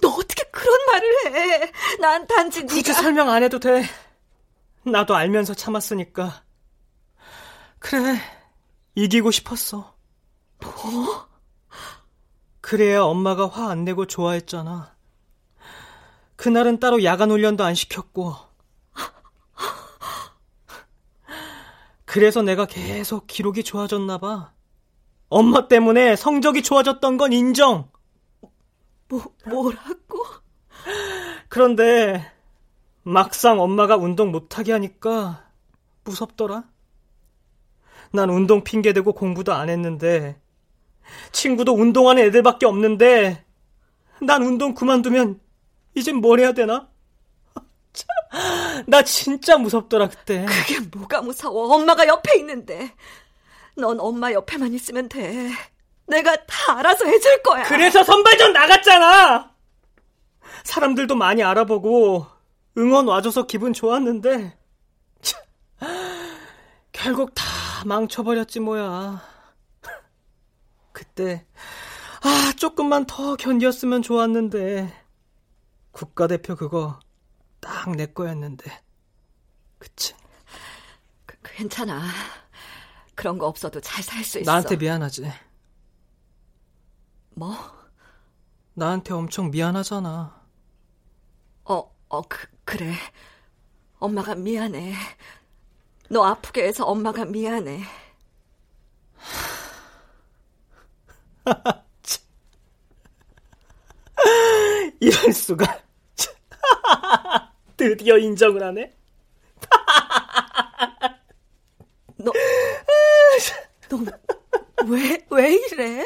너 0.02 0.10
어떻게 0.10 0.44
그런 0.52 0.78
말을 0.88 1.36
해? 1.36 1.72
난 2.00 2.26
단지 2.28 2.64
굳이 2.64 2.84
네가 2.84 3.02
설명 3.02 3.30
안 3.30 3.44
해도 3.44 3.60
돼. 3.60 3.84
나도 4.84 5.16
알면서 5.16 5.54
참았으니까. 5.54 6.44
그래, 7.80 8.16
이기고 8.96 9.32
싶었어. 9.32 9.96
뭐? 10.62 11.28
그래야 12.62 13.02
엄마가 13.02 13.48
화 13.48 13.70
안 13.70 13.84
내고 13.84 14.06
좋아했잖아. 14.06 14.96
그날은 16.36 16.80
따로 16.80 17.04
야간 17.04 17.32
훈련도 17.32 17.64
안 17.64 17.74
시켰고. 17.76 18.36
그래서 22.06 22.42
내가 22.42 22.66
계속 22.66 23.28
기록이 23.28 23.64
좋아졌나 23.64 24.18
봐. 24.18 24.54
엄마 25.30 25.68
때문에 25.68 26.16
성적이 26.16 26.64
좋아졌던 26.64 27.18
건 27.18 27.34
인정. 27.34 27.90
뭐, 29.08 29.24
뭐라고? 29.46 30.26
그런데 31.48 32.32
막상 33.04 33.60
엄마가 33.60 33.96
운동 33.98 34.32
못하게 34.32 34.72
하니까 34.74 35.46
무섭더라. 36.04 36.64
난 38.12 38.30
운동 38.30 38.64
핑계대고 38.64 39.14
공부도 39.14 39.54
안 39.54 39.70
했는데 39.70 40.40
친구도 41.32 41.74
운동하는 41.74 42.24
애들밖에 42.26 42.66
없는데 42.66 43.46
난 44.22 44.44
운동 44.44 44.74
그만두면 44.74 45.40
이젠 45.96 46.18
뭘 46.18 46.40
해야 46.40 46.54
되나? 46.54 46.90
나 48.88 49.04
진짜 49.04 49.58
무섭더라 49.58 50.10
그때. 50.10 50.46
그게 50.46 50.80
뭐가 50.80 51.22
무서워? 51.22 51.76
엄마가 51.76 52.08
옆에 52.08 52.38
있는데. 52.38 52.92
넌 53.80 54.00
엄마 54.00 54.32
옆에만 54.32 54.74
있으면 54.74 55.10
돼. 55.10 55.50
내가 56.08 56.36
다 56.46 56.78
알아서 56.80 57.06
해줄 57.06 57.42
거야. 57.44 57.64
그래서 57.64 58.04
선발전 58.04 58.54
나갔잖아. 58.54 59.52
사람들도 60.64 61.16
많이 61.16 61.44
알아보고 61.44 62.26
응원 62.78 63.08
와줘서 63.08 63.46
기분 63.46 63.74
좋았는데 63.74 64.58
참, 65.22 65.42
결국 66.92 67.34
다 67.36 67.44
망쳐버렸지 67.86 68.60
뭐야. 68.60 69.22
그때 70.92 71.46
아 72.22 72.52
조금만 72.58 73.06
더 73.06 73.36
견뎠으면 73.36 74.04
좋았는데 74.04 74.92
국가대표 75.92 76.56
그거 76.56 77.00
딱 77.62 77.90
내 77.96 78.06
거였는데 78.08 78.72
그치? 79.78 80.14
그, 81.26 81.38
괜찮아. 81.44 82.02
그런 83.20 83.38
거 83.38 83.46
없어도 83.48 83.82
잘 83.82 84.02
살 84.02 84.24
수 84.24 84.40
있어. 84.40 84.50
나한테 84.50 84.78
미안하지. 84.78 85.30
뭐? 87.36 87.54
나한테 88.76 89.14
엄청 89.14 89.52
미안하잖아. 89.52 90.42
어, 91.66 91.96
어, 92.08 92.22
그, 92.22 92.48
그래. 92.64 92.94
엄마가 94.00 94.36
미안해. 94.36 94.94
너 96.10 96.24
아프게 96.24 96.66
해서 96.66 96.86
엄마가 96.86 97.26
미안해. 97.26 97.82
이럴 105.02 105.34
수가. 105.34 105.82
드디어 107.76 108.18
인정을 108.18 108.64
하네. 108.64 108.96
너, 113.90 113.98
너, 113.98 114.12
왜, 114.86 115.18
왜 115.30 115.54
이래? 115.54 116.04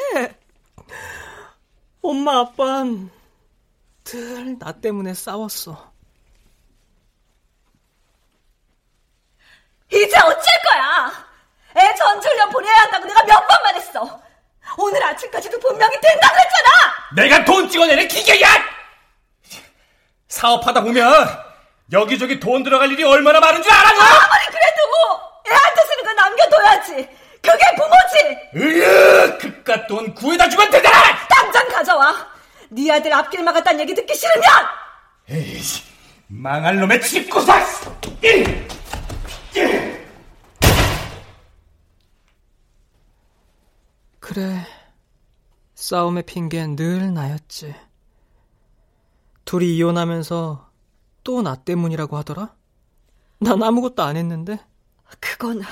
엄마, 2.02 2.40
아빠는 2.40 3.10
늘나 4.04 4.72
때문에 4.72 5.14
싸웠어. 5.14 5.92
이제 9.92 10.18
어쩔 10.18 10.44
거야? 10.70 11.12
애 11.76 11.94
전출련 11.94 12.50
보내야 12.50 12.74
한다고 12.82 13.04
내가 13.06 13.22
몇 13.24 13.46
번 13.46 13.62
말했어. 13.62 14.20
오늘 14.78 15.02
아침까지도 15.04 15.58
분명히 15.60 15.98
된다고 16.00 16.34
했잖아! 16.36 17.14
내가 17.16 17.44
돈 17.44 17.68
찍어내는 17.68 18.08
기계야! 18.08 18.48
사업하다 20.28 20.82
보면 20.82 21.44
여기저기 21.92 22.40
돈 22.40 22.62
들어갈 22.64 22.90
일이 22.90 23.04
얼마나 23.04 23.40
많은 23.40 23.62
줄 23.62 23.70
알아? 23.72 23.88
아무리 23.88 24.46
그래도 24.46 25.50
애한테 25.50 25.82
쓰는 25.86 26.04
건 26.04 26.16
남겨둬야지. 26.16 27.08
그게 27.44 27.64
부모지. 27.76 28.56
으유, 28.56 29.38
그깟 29.38 29.86
돈 29.86 30.14
구해다 30.14 30.48
주면 30.48 30.70
되잖아. 30.70 30.96
당장 31.28 31.68
가져와. 31.68 32.14
네 32.70 32.90
아들 32.90 33.12
앞길 33.12 33.42
막았다는 33.44 33.80
얘기 33.80 33.94
듣기 33.94 34.14
싫으면. 34.14 34.42
에이, 35.28 35.60
망할 36.28 36.76
놈의 36.80 37.00
집구석. 37.02 37.54
그래. 44.20 44.66
싸움의 45.74 46.22
핑계는 46.24 46.76
늘 46.76 47.12
나였지. 47.12 47.74
둘이 49.44 49.76
이혼하면서 49.76 50.70
또 51.24 51.42
나 51.42 51.56
때문이라고 51.56 52.16
하더라? 52.18 52.54
난 53.38 53.62
아무것도 53.62 54.02
안 54.02 54.16
했는데. 54.16 54.58
그건 55.20 55.62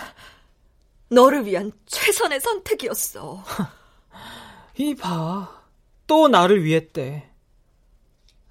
너를 1.13 1.47
위한 1.47 1.73
최선의 1.87 2.41
선택이었어. 2.41 3.45
이봐. 4.77 5.63
또 6.07 6.29
나를 6.29 6.65
위했대. 6.65 7.29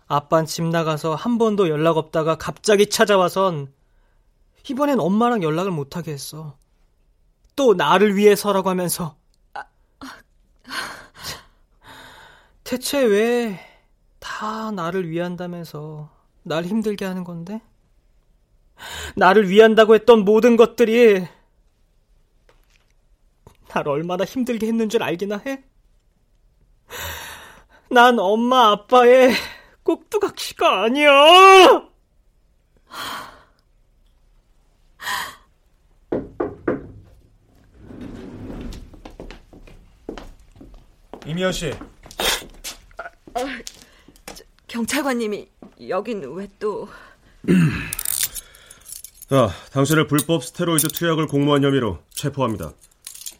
아빤 0.07 0.45
집 0.45 0.65
나가서 0.65 1.15
한 1.15 1.37
번도 1.37 1.69
연락 1.69 1.97
없다가 1.97 2.37
갑자기 2.37 2.89
찾아와선 2.89 3.73
이번엔 4.69 4.99
엄마랑 4.99 5.43
연락을 5.43 5.71
못하게 5.71 6.11
했어. 6.11 6.57
또 7.55 7.73
나를 7.73 8.15
위해서라고 8.15 8.69
하면서. 8.69 9.15
대체 12.63 13.03
왜 13.03 13.71
다 14.21 14.71
나를 14.71 15.09
위한다면서 15.09 16.09
날 16.43 16.63
힘들게 16.63 17.05
하는 17.05 17.23
건데? 17.23 17.59
나를 19.15 19.49
위한다고 19.49 19.95
했던 19.95 20.23
모든 20.23 20.55
것들이 20.55 21.27
날 23.71 23.87
얼마나 23.87 24.25
힘들게 24.25 24.67
했는 24.67 24.89
줄 24.89 25.01
알기나 25.01 25.41
해? 25.45 25.63
난 27.89 28.19
엄마 28.19 28.71
아빠의 28.71 29.33
꼭두각시가 29.83 30.83
아니야! 30.83 31.09
이미연 41.25 41.51
씨. 41.53 41.69
어, 41.69 43.45
경찰관님이 44.67 45.47
여긴 45.87 46.23
왜 46.35 46.49
또... 46.59 46.89
자, 49.29 49.49
당신을 49.71 50.07
불법 50.07 50.43
스테로이드 50.43 50.89
투약을 50.89 51.27
공모한 51.27 51.63
혐의로 51.63 51.99
체포합니다. 52.09 52.73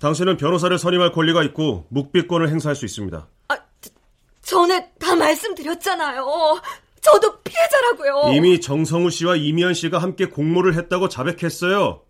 당신은 0.01 0.37
변호사를 0.37 0.75
선임할 0.79 1.11
권리가 1.11 1.43
있고 1.43 1.85
묵비권을 1.89 2.49
행사할 2.49 2.75
수 2.75 2.85
있습니다. 2.85 3.27
전에 4.41 4.91
다 4.99 5.15
말씀드렸잖아요. 5.15 6.25
저도 6.99 7.39
피해자라고요. 7.41 8.33
이미 8.35 8.59
정성우 8.59 9.11
씨와 9.11 9.35
이미연 9.35 9.75
씨가 9.75 9.99
함께 9.99 10.25
공모를 10.25 10.73
했다고 10.73 11.07
자백했어요. 11.07 12.01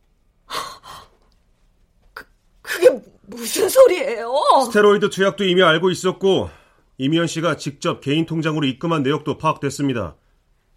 그게 2.61 3.01
무슨 3.27 3.67
소리예요? 3.67 4.33
스테로이드 4.67 5.09
투약도 5.09 5.43
이미 5.43 5.61
알고 5.61 5.91
있었고 5.91 6.49
이미연 6.97 7.27
씨가 7.27 7.57
직접 7.57 7.99
개인 7.99 8.25
통장으로 8.25 8.65
입금한 8.67 9.03
내역도 9.03 9.37
파악됐습니다. 9.37 10.15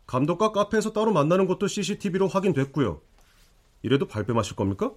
감독과 0.06 0.50
카페에서 0.50 0.92
따로 0.92 1.12
만나는 1.12 1.46
것도 1.46 1.68
CCTV로 1.68 2.26
확인됐고요. 2.26 3.00
이래도 3.82 4.08
발뺌하실 4.08 4.56
겁니까? 4.56 4.90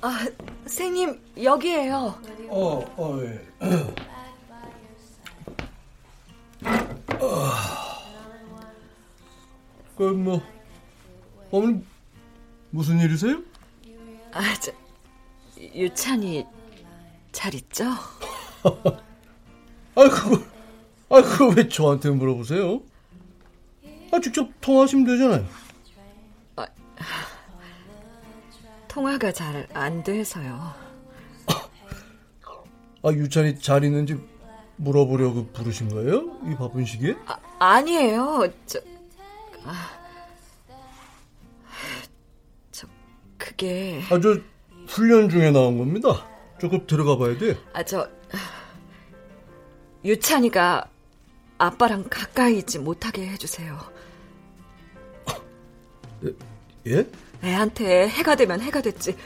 아, 0.00 0.26
선생님 0.62 1.20
여기에요. 1.42 2.20
어, 2.48 2.78
어, 2.96 3.20
예. 3.22 3.48
그, 9.96 10.02
뭐, 10.02 10.42
어머니, 11.52 11.80
무슨 12.70 12.98
일이세요? 12.98 13.40
아, 14.32 14.54
저, 14.60 14.72
유찬이 15.60 16.44
잘 17.30 17.54
있죠? 17.54 17.84
아, 18.64 20.08
그거, 20.08 20.42
아, 21.08 21.22
그거 21.22 21.48
왜 21.56 21.68
저한테 21.68 22.10
물어보세요? 22.10 22.80
아, 24.10 24.20
직접 24.20 24.48
통화하시면 24.60 25.04
되잖아요. 25.06 25.67
통화가 28.98 29.30
잘 29.30 29.68
안 29.74 30.02
돼서요. 30.02 30.74
아, 33.04 33.12
유찬이 33.12 33.60
잘 33.60 33.84
있는지 33.84 34.18
물어보려고 34.74 35.46
부르신 35.52 35.88
거예요? 35.88 36.36
이 36.50 36.56
바쁜 36.56 36.84
시기에? 36.84 37.14
아, 37.26 37.38
아니에요. 37.60 38.48
저, 38.66 38.80
아, 39.64 39.90
저, 42.72 42.88
그게. 43.36 44.02
아, 44.10 44.18
저, 44.18 44.36
훈련 44.88 45.28
중에 45.28 45.52
나온 45.52 45.78
겁니다. 45.78 46.26
조금 46.60 46.84
들어가 46.88 47.16
봐야 47.16 47.38
돼. 47.38 47.56
아, 47.74 47.84
저, 47.84 48.08
유찬이가 50.04 50.90
아빠랑 51.58 52.04
가까이 52.10 52.58
있지 52.58 52.80
못하게 52.80 53.28
해주세요. 53.28 53.78
예? 56.88 57.06
애한테 57.42 58.08
해가 58.08 58.34
되면 58.36 58.60
해가 58.60 58.80
됐지. 58.80 59.16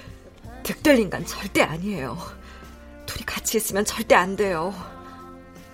득될 0.62 0.98
인간 0.98 1.24
절대 1.26 1.62
아니에요. 1.62 2.16
둘이 3.06 3.24
같이 3.24 3.56
있으면 3.56 3.84
절대 3.84 4.14
안 4.14 4.36
돼요. 4.36 4.72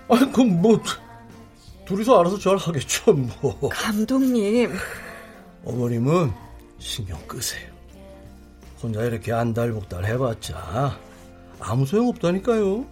아니, 0.09 0.31
그럼 0.31 0.61
뭐, 0.61 0.81
둘이서 1.85 2.19
알아서 2.19 2.37
잘 2.39 2.57
하겠죠, 2.57 3.13
뭐. 3.13 3.69
감독님. 3.69 4.73
어머님은 5.65 6.33
신경 6.79 7.19
끄세요. 7.27 7.69
혼자 8.81 9.03
이렇게 9.03 9.33
안달복달 9.33 10.05
해봤자 10.05 10.97
아무 11.59 11.85
소용 11.85 12.07
없다니까요. 12.07 12.85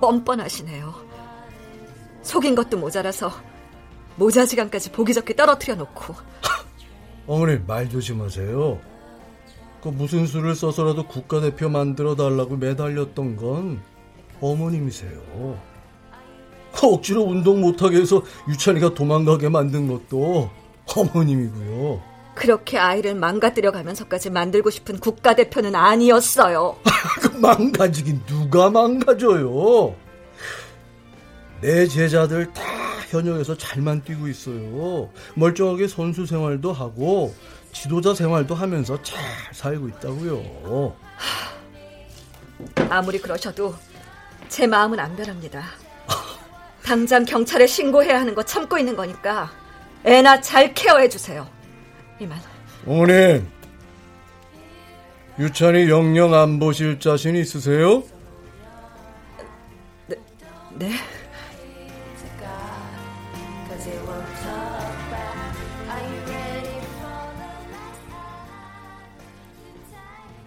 뻔뻔하시네요. 0.00 0.94
속인 2.22 2.54
것도 2.54 2.78
모자라서 2.78 3.30
모자지간까지 4.16 4.92
보기 4.92 5.12
좋게 5.12 5.36
떨어뜨려 5.36 5.74
놓고. 5.76 6.14
어머니 7.28 7.58
말 7.66 7.88
조심하세요. 7.88 8.78
그 9.82 9.88
무슨 9.88 10.26
수를 10.26 10.54
써서라도 10.56 11.06
국가대표 11.06 11.68
만들어 11.68 12.16
달라고 12.16 12.56
매달렸던 12.56 13.36
건 13.36 13.80
어머님이세요. 14.40 15.58
억지로 16.82 17.22
운동 17.22 17.60
못하게 17.60 17.98
해서 17.98 18.22
유찬이가 18.48 18.94
도망가게 18.94 19.48
만든 19.50 19.88
것도 19.88 20.50
어머님이고요. 20.96 22.00
그렇게 22.34 22.78
아이를 22.78 23.14
망가뜨려 23.14 23.72
가면서까지 23.72 24.30
만들고 24.30 24.70
싶은 24.70 24.98
국가대표는 24.98 25.74
아니었어요. 25.74 26.76
그 27.20 27.36
망가지긴 27.36 28.22
누가 28.26 28.70
망가져요. 28.70 29.94
내 31.60 31.86
제자들 31.86 32.52
다 32.52 32.62
현역에서 33.08 33.56
잘만 33.56 34.04
뛰고 34.04 34.28
있어요. 34.28 35.10
멀쩡하게 35.34 35.88
선수 35.88 36.26
생활도 36.26 36.72
하고 36.72 37.34
지도자 37.72 38.14
생활도 38.14 38.54
하면서 38.54 39.02
잘 39.02 39.18
살고 39.52 39.88
있다고요. 39.88 40.94
아무리 42.90 43.18
그러셔도 43.18 43.74
제 44.48 44.66
마음은 44.66 44.98
안 44.98 45.16
변합니다. 45.16 45.64
당장 46.84 47.24
경찰에 47.24 47.66
신고해야 47.66 48.20
하는 48.20 48.34
거 48.34 48.42
참고 48.42 48.78
있는 48.78 48.96
거니까 48.96 49.50
애나 50.04 50.40
잘 50.40 50.72
케어해 50.74 51.08
주세요. 51.08 51.46
이만. 52.18 52.40
어머님, 52.86 53.46
유찬이 55.38 55.88
영영 55.88 56.34
안 56.34 56.58
보실 56.58 56.98
자신 56.98 57.36
있으세요? 57.36 58.02
네. 60.74 60.92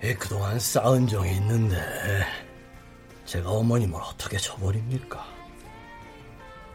예, 0.03 0.15
그동안 0.15 0.59
쌓은 0.59 1.07
정이 1.07 1.35
있는데 1.37 1.77
제가 3.25 3.49
어머님을 3.51 3.99
어떻게 4.01 4.37
저버립니까? 4.37 5.25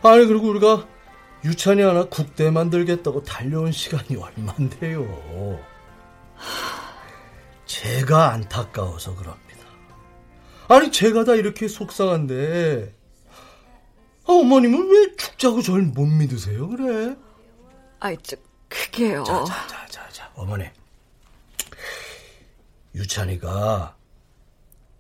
아니 0.03 0.27
그리고 0.27 0.49
우리가 0.49 0.87
유찬이 1.45 1.83
하나 1.83 2.05
국대 2.05 2.51
만들겠다고 2.51 3.25
달려온 3.25 3.73
시간이 3.73 4.17
얼만데요. 4.17 5.61
제가 7.67 8.31
안타까워서 8.33 9.17
그럽니다. 9.17 9.67
아니 10.69 10.91
제가 10.93 11.25
다 11.25 11.35
이렇게 11.35 11.69
속상한데 11.69 12.95
아, 14.29 14.33
어머님은 14.33 14.89
왜 14.91 15.17
죽자고 15.17 15.63
절 15.63 15.83
못 15.83 16.07
믿으세요 16.07 16.69
그래? 16.69 17.17
아이 18.01 18.17
저 18.23 18.37
그게요. 18.69 19.25
자자자자자 19.25 20.31
어머니 20.35 20.65
유찬이가 22.97 23.95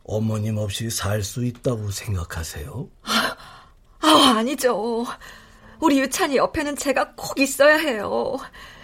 어머님 0.04 0.58
없이 0.58 0.90
살 0.90 1.22
수 1.22 1.44
있다고 1.44 1.90
생각하세요? 1.90 2.88
아, 4.00 4.34
아니죠. 4.36 5.04
우리 5.80 5.98
유찬이 6.00 6.36
옆에는 6.36 6.76
제가 6.76 7.14
꼭 7.14 7.40
있어야 7.40 7.76
해요. 7.78 8.36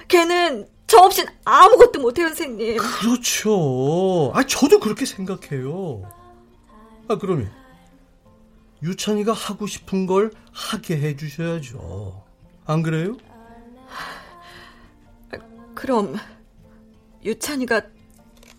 걔는 0.08 0.66
저 0.86 0.98
없인 0.98 1.26
아무것도 1.44 2.00
못해요, 2.00 2.26
선생님. 2.28 2.78
그렇죠. 2.78 4.32
아, 4.34 4.42
저도 4.44 4.80
그렇게 4.80 5.04
생각해요. 5.06 6.02
아, 7.08 7.16
그러면 7.18 7.50
유찬이가 8.82 9.32
하고 9.32 9.66
싶은 9.66 10.06
걸 10.06 10.32
하게 10.52 10.96
해주셔야죠. 10.98 12.24
안 12.64 12.82
그래요? 12.82 13.16
그럼 15.74 16.16
유찬이가 17.24 17.82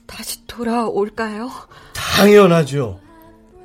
다시 0.06 0.46
돌아올까요? 0.48 1.50
당연하죠. 1.94 3.00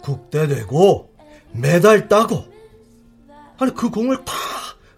국대 0.03 0.47
되고 0.47 1.13
메달 1.53 2.09
따고 2.09 2.45
아니 3.59 3.75
그 3.75 3.91
공을 3.91 4.25
다 4.25 4.33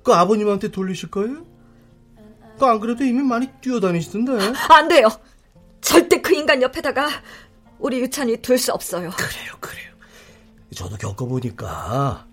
그 0.02 0.14
아버님한테 0.14 0.68
돌리실 0.70 1.10
거예요? 1.10 1.44
그 2.58 2.64
안 2.64 2.80
그래도 2.80 3.04
이미 3.04 3.22
많이 3.22 3.46
뛰어다니시던데. 3.60 4.32
안 4.70 4.88
돼요. 4.88 5.08
절대 5.82 6.20
그 6.20 6.34
인간 6.34 6.60
옆에다가 6.62 7.08
우리 7.78 8.00
유찬이 8.00 8.38
둘 8.38 8.58
수 8.58 8.72
없어요. 8.72 9.10
그래요, 9.10 9.52
그래요. 9.60 9.92
저도 10.74 10.96
겪어보니까 10.96 12.26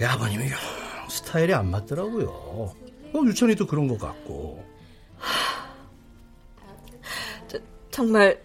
이 0.00 0.04
아버님이 0.04 0.50
영 0.50 0.58
스타일이 1.08 1.54
안 1.54 1.70
맞더라고요. 1.70 2.26
어, 2.28 2.74
유찬이도 3.24 3.66
그런 3.66 3.86
것 3.88 3.98
같고. 3.98 4.64
저, 7.48 7.58
정말 7.90 8.40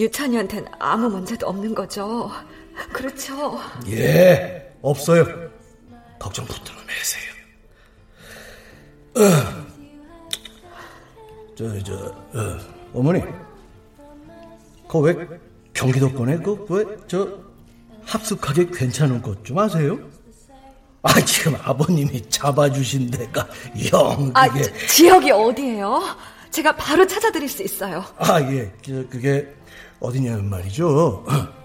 유찬이한테는 0.00 0.66
아무 0.78 1.10
문제도 1.10 1.46
없는 1.46 1.74
거죠. 1.74 2.30
그렇죠? 2.92 3.60
예, 3.88 4.72
없어요. 4.80 5.26
걱정 6.18 6.46
붙들어 6.46 6.74
매세요. 6.86 7.30
어. 9.16 9.70
저, 11.54 11.82
저, 11.82 11.94
어, 11.94 12.58
어머니. 12.94 13.22
그왜 14.88 15.28
경기도권에 15.74 16.38
그왜저 16.38 17.38
합숙하기 18.04 18.70
괜찮은 18.70 19.20
곳 19.22 19.44
좀 19.44 19.58
아세요? 19.58 19.98
아, 21.02 21.12
지금 21.24 21.56
아버님이 21.62 22.28
잡아주신 22.28 23.10
데가 23.10 23.46
영 23.92 24.30
아, 24.34 24.48
그게. 24.48 24.62
저, 24.62 24.86
지역이 24.86 25.30
어디예요? 25.30 26.02
제가 26.50 26.74
바로 26.76 27.06
찾아드릴 27.06 27.48
수 27.48 27.62
있어요. 27.62 28.04
아, 28.16 28.40
예. 28.42 28.72
저, 28.82 28.92
그게 29.08 29.54
어디냐면 30.00 30.48
말이죠. 30.48 31.24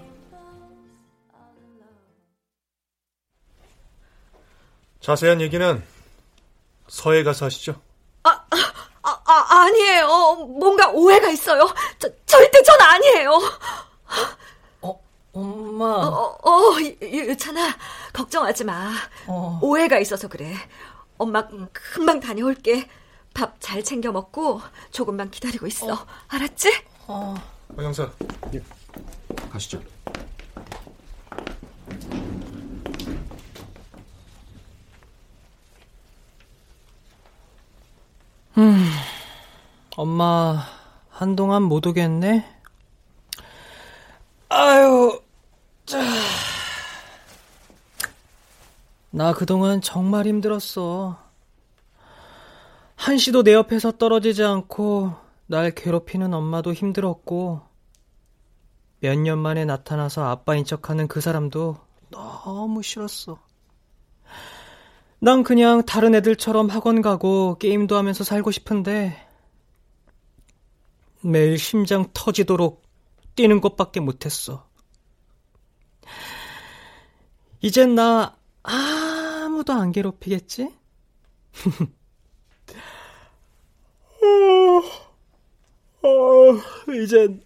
자세한 5.01 5.41
얘기는 5.41 5.83
서해 6.88 7.23
가서 7.23 7.45
하시죠. 7.45 7.79
아, 8.23 8.31
아, 9.03 9.45
아니에요. 9.65 10.36
뭔가 10.59 10.89
오해가 10.89 11.29
있어요. 11.29 11.67
저, 11.99 12.09
절대 12.25 12.61
전 12.63 12.79
아니에요. 12.81 13.39
엄마. 15.33 15.86
어, 15.86 16.38
어, 16.43 16.79
유- 16.79 17.29
유찬아, 17.29 17.75
걱정하지 18.13 18.63
마. 18.63 18.91
오해가 19.61 19.99
있어서 19.99 20.27
그래. 20.27 20.55
엄마 21.17 21.47
금방 21.73 22.19
다녀올게. 22.19 22.89
밥 23.33 23.55
잘 23.59 23.83
챙겨 23.83 24.13
먹고 24.13 24.61
조금만 24.91 25.29
기다리고 25.29 25.67
있어. 25.67 26.05
알았지? 26.29 26.71
박 27.74 27.84
형사. 27.84 28.11
가시죠. 29.49 29.82
음, 38.57 38.89
엄마 39.97 40.63
한동안 41.09 41.63
못 41.63 41.86
오겠네. 41.88 42.45
아유, 44.49 45.22
자. 45.86 45.99
나 49.11 49.34
그동안 49.34 49.82
정말 49.82 50.26
힘들었어. 50.26 51.18
한시도 52.95 53.43
내 53.43 53.53
옆에서 53.53 53.91
떨어지지 53.91 54.43
않고 54.43 55.24
날 55.48 55.72
괴롭히는 55.72 56.34
엄마도 56.34 56.74
힘들었고, 56.74 57.62
몇 59.00 59.16
년 59.20 59.39
만에 59.39 59.66
나타나서 59.66 60.24
아빠인 60.26 60.66
척 60.66 60.89
하는 60.89 61.08
그 61.08 61.22
사람도 61.22 61.78
너무 62.10 62.82
싫었어. 62.82 63.39
난 65.20 65.43
그냥 65.43 65.84
다른 65.86 66.14
애들처럼 66.16 66.70
학원 66.70 67.02
가고 67.02 67.58
게임도 67.58 67.96
하면서 67.98 68.24
살고 68.24 68.52
싶은데, 68.52 69.16
매일 71.22 71.58
심장 71.58 72.08
터지도록 72.14 72.84
뛰는 73.36 73.60
것밖에 73.62 74.00
못했어. 74.00 74.68
이젠 77.62 77.96
나 77.96 78.38
아무도 78.64 79.74
안 79.74 79.91
괴롭히겠지? 79.91 80.74
어, 86.06 86.93
이젠 86.93 87.41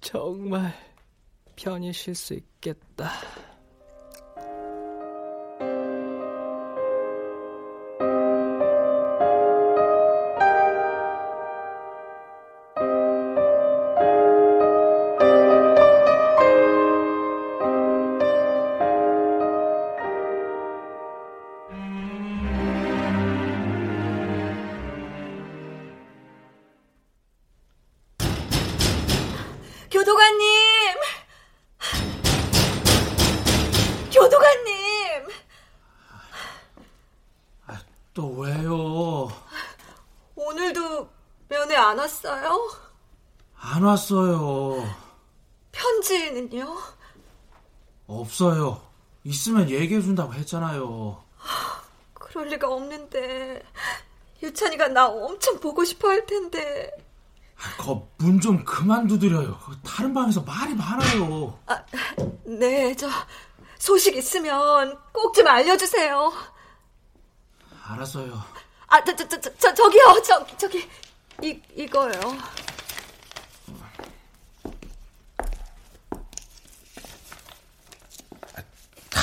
정말 0.00 0.72
편히 1.54 1.92
쉴 1.92 2.14
수 2.14 2.32
있겠다. 2.32 3.10
안 44.04 44.06
왔어요. 44.06 44.94
편지는요? 45.72 46.76
없어요. 48.06 48.82
있으면 49.24 49.70
얘기해준다고 49.70 50.34
했잖아요. 50.34 51.22
그럴 52.12 52.48
리가 52.48 52.68
없는데. 52.68 53.62
유찬이가 54.42 54.88
나 54.88 55.06
엄청 55.06 55.58
보고 55.58 55.84
싶어 55.84 56.08
할 56.08 56.26
텐데. 56.26 56.90
문좀 58.18 58.64
그만 58.66 59.06
두드려요. 59.06 59.58
다른 59.82 60.12
방에서 60.12 60.42
말이 60.42 60.74
많아요. 60.74 61.58
아, 61.66 61.82
네, 62.44 62.94
저 62.96 63.08
소식 63.78 64.16
있으면 64.16 64.98
꼭 65.12 65.32
좀 65.34 65.46
알려주세요. 65.48 66.30
알았어요. 67.86 68.38
아, 68.88 69.02
저, 69.02 69.16
저, 69.16 69.26
저, 69.26 69.40
저, 69.40 69.72
저기요, 69.74 70.22
저기, 70.26 70.56
저기, 70.58 70.88
이, 71.42 71.60
이거요. 71.74 72.12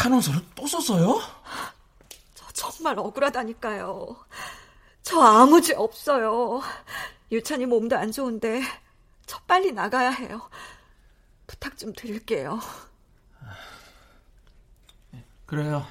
탄원서를 0.01 0.41
또 0.55 0.65
썼어요? 0.65 1.21
저 2.33 2.51
정말 2.53 2.97
억울하다니까요. 2.97 4.17
저 5.03 5.21
아무 5.21 5.61
죄 5.61 5.75
없어요. 5.75 6.59
유찬이 7.31 7.67
몸도 7.67 7.95
안 7.95 8.11
좋은데 8.11 8.63
저 9.27 9.37
빨리 9.45 9.71
나가야 9.71 10.09
해요. 10.09 10.49
부탁 11.45 11.77
좀 11.77 11.93
드릴게요. 11.93 12.59
그래요. 15.45 15.85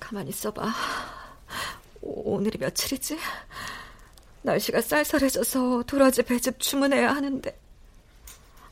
가만히 0.00 0.30
있어봐. 0.30 0.72
오, 2.00 2.36
오늘이 2.36 2.56
며칠이지? 2.56 3.18
날씨가 4.42 4.80
쌀쌀해져서 4.80 5.84
도라지 5.86 6.22
배즙 6.22 6.58
주문해야 6.60 7.12
하는데. 7.14 7.58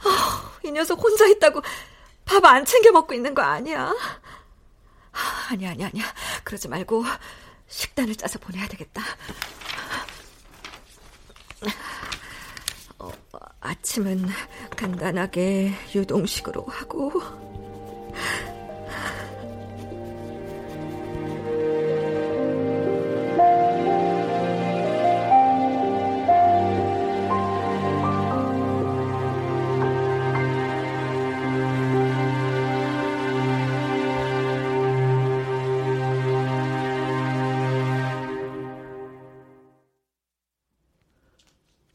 아, 0.03 0.53
이 0.65 0.71
녀석 0.73 1.03
혼자 1.03 1.27
있다고 1.27 1.63
밥 2.25 2.45
안 2.45 2.65
챙겨 2.65 2.91
먹고 2.93 3.13
있는 3.15 3.35
거 3.35 3.43
아니야? 3.43 3.95
아니야, 5.51 5.71
아니야, 5.71 5.89
아니야. 5.89 6.05
그러지 6.45 6.69
말고 6.69 7.05
식단을 7.69 8.15
짜서 8.17 8.39
보내야 8.39 8.67
되겠다. 8.69 9.03
어, 12.99 13.11
아침은 13.61 14.29
간단하게 14.77 15.73
유동식으로 15.95 16.65
하고 16.67 17.13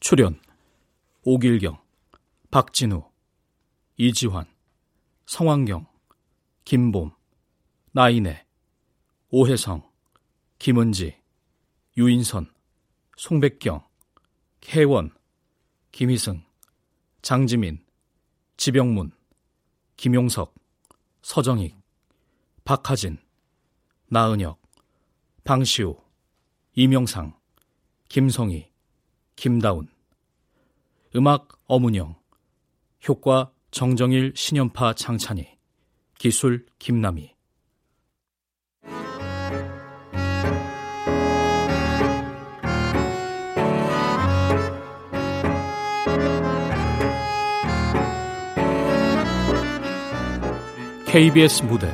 출연 0.08 0.40
오길경, 1.24 1.82
박진우, 2.52 3.10
이지환, 3.96 4.46
성환경, 5.26 5.84
김봄, 6.64 7.10
나인애, 7.90 8.46
오혜성, 9.30 9.82
김은지, 10.60 11.20
유인선, 11.96 12.54
송백경, 13.16 13.84
혜원, 14.68 15.10
김희승, 15.90 16.44
장지민, 17.22 17.84
지병문, 18.58 19.10
김용석, 19.96 20.54
서정익, 21.22 21.76
박하진, 22.62 23.18
나은혁, 24.06 24.62
방시우, 25.42 26.00
이명상, 26.74 27.36
김성희, 28.08 28.70
김다운 29.34 29.95
음악 31.16 31.48
어문영 31.66 32.14
효과 33.08 33.50
정정일 33.70 34.32
신연파 34.36 34.92
장찬희 34.94 35.48
기술 36.18 36.66
김남희 36.78 37.34
KBS 51.06 51.62
무대 51.62 51.88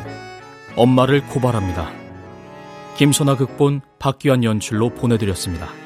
엄마를 0.74 1.24
고발합니다. 1.28 1.92
김선아 2.96 3.36
극본 3.36 3.82
박기환 4.00 4.42
연출로 4.42 4.88
보내드렸습니다. 4.88 5.81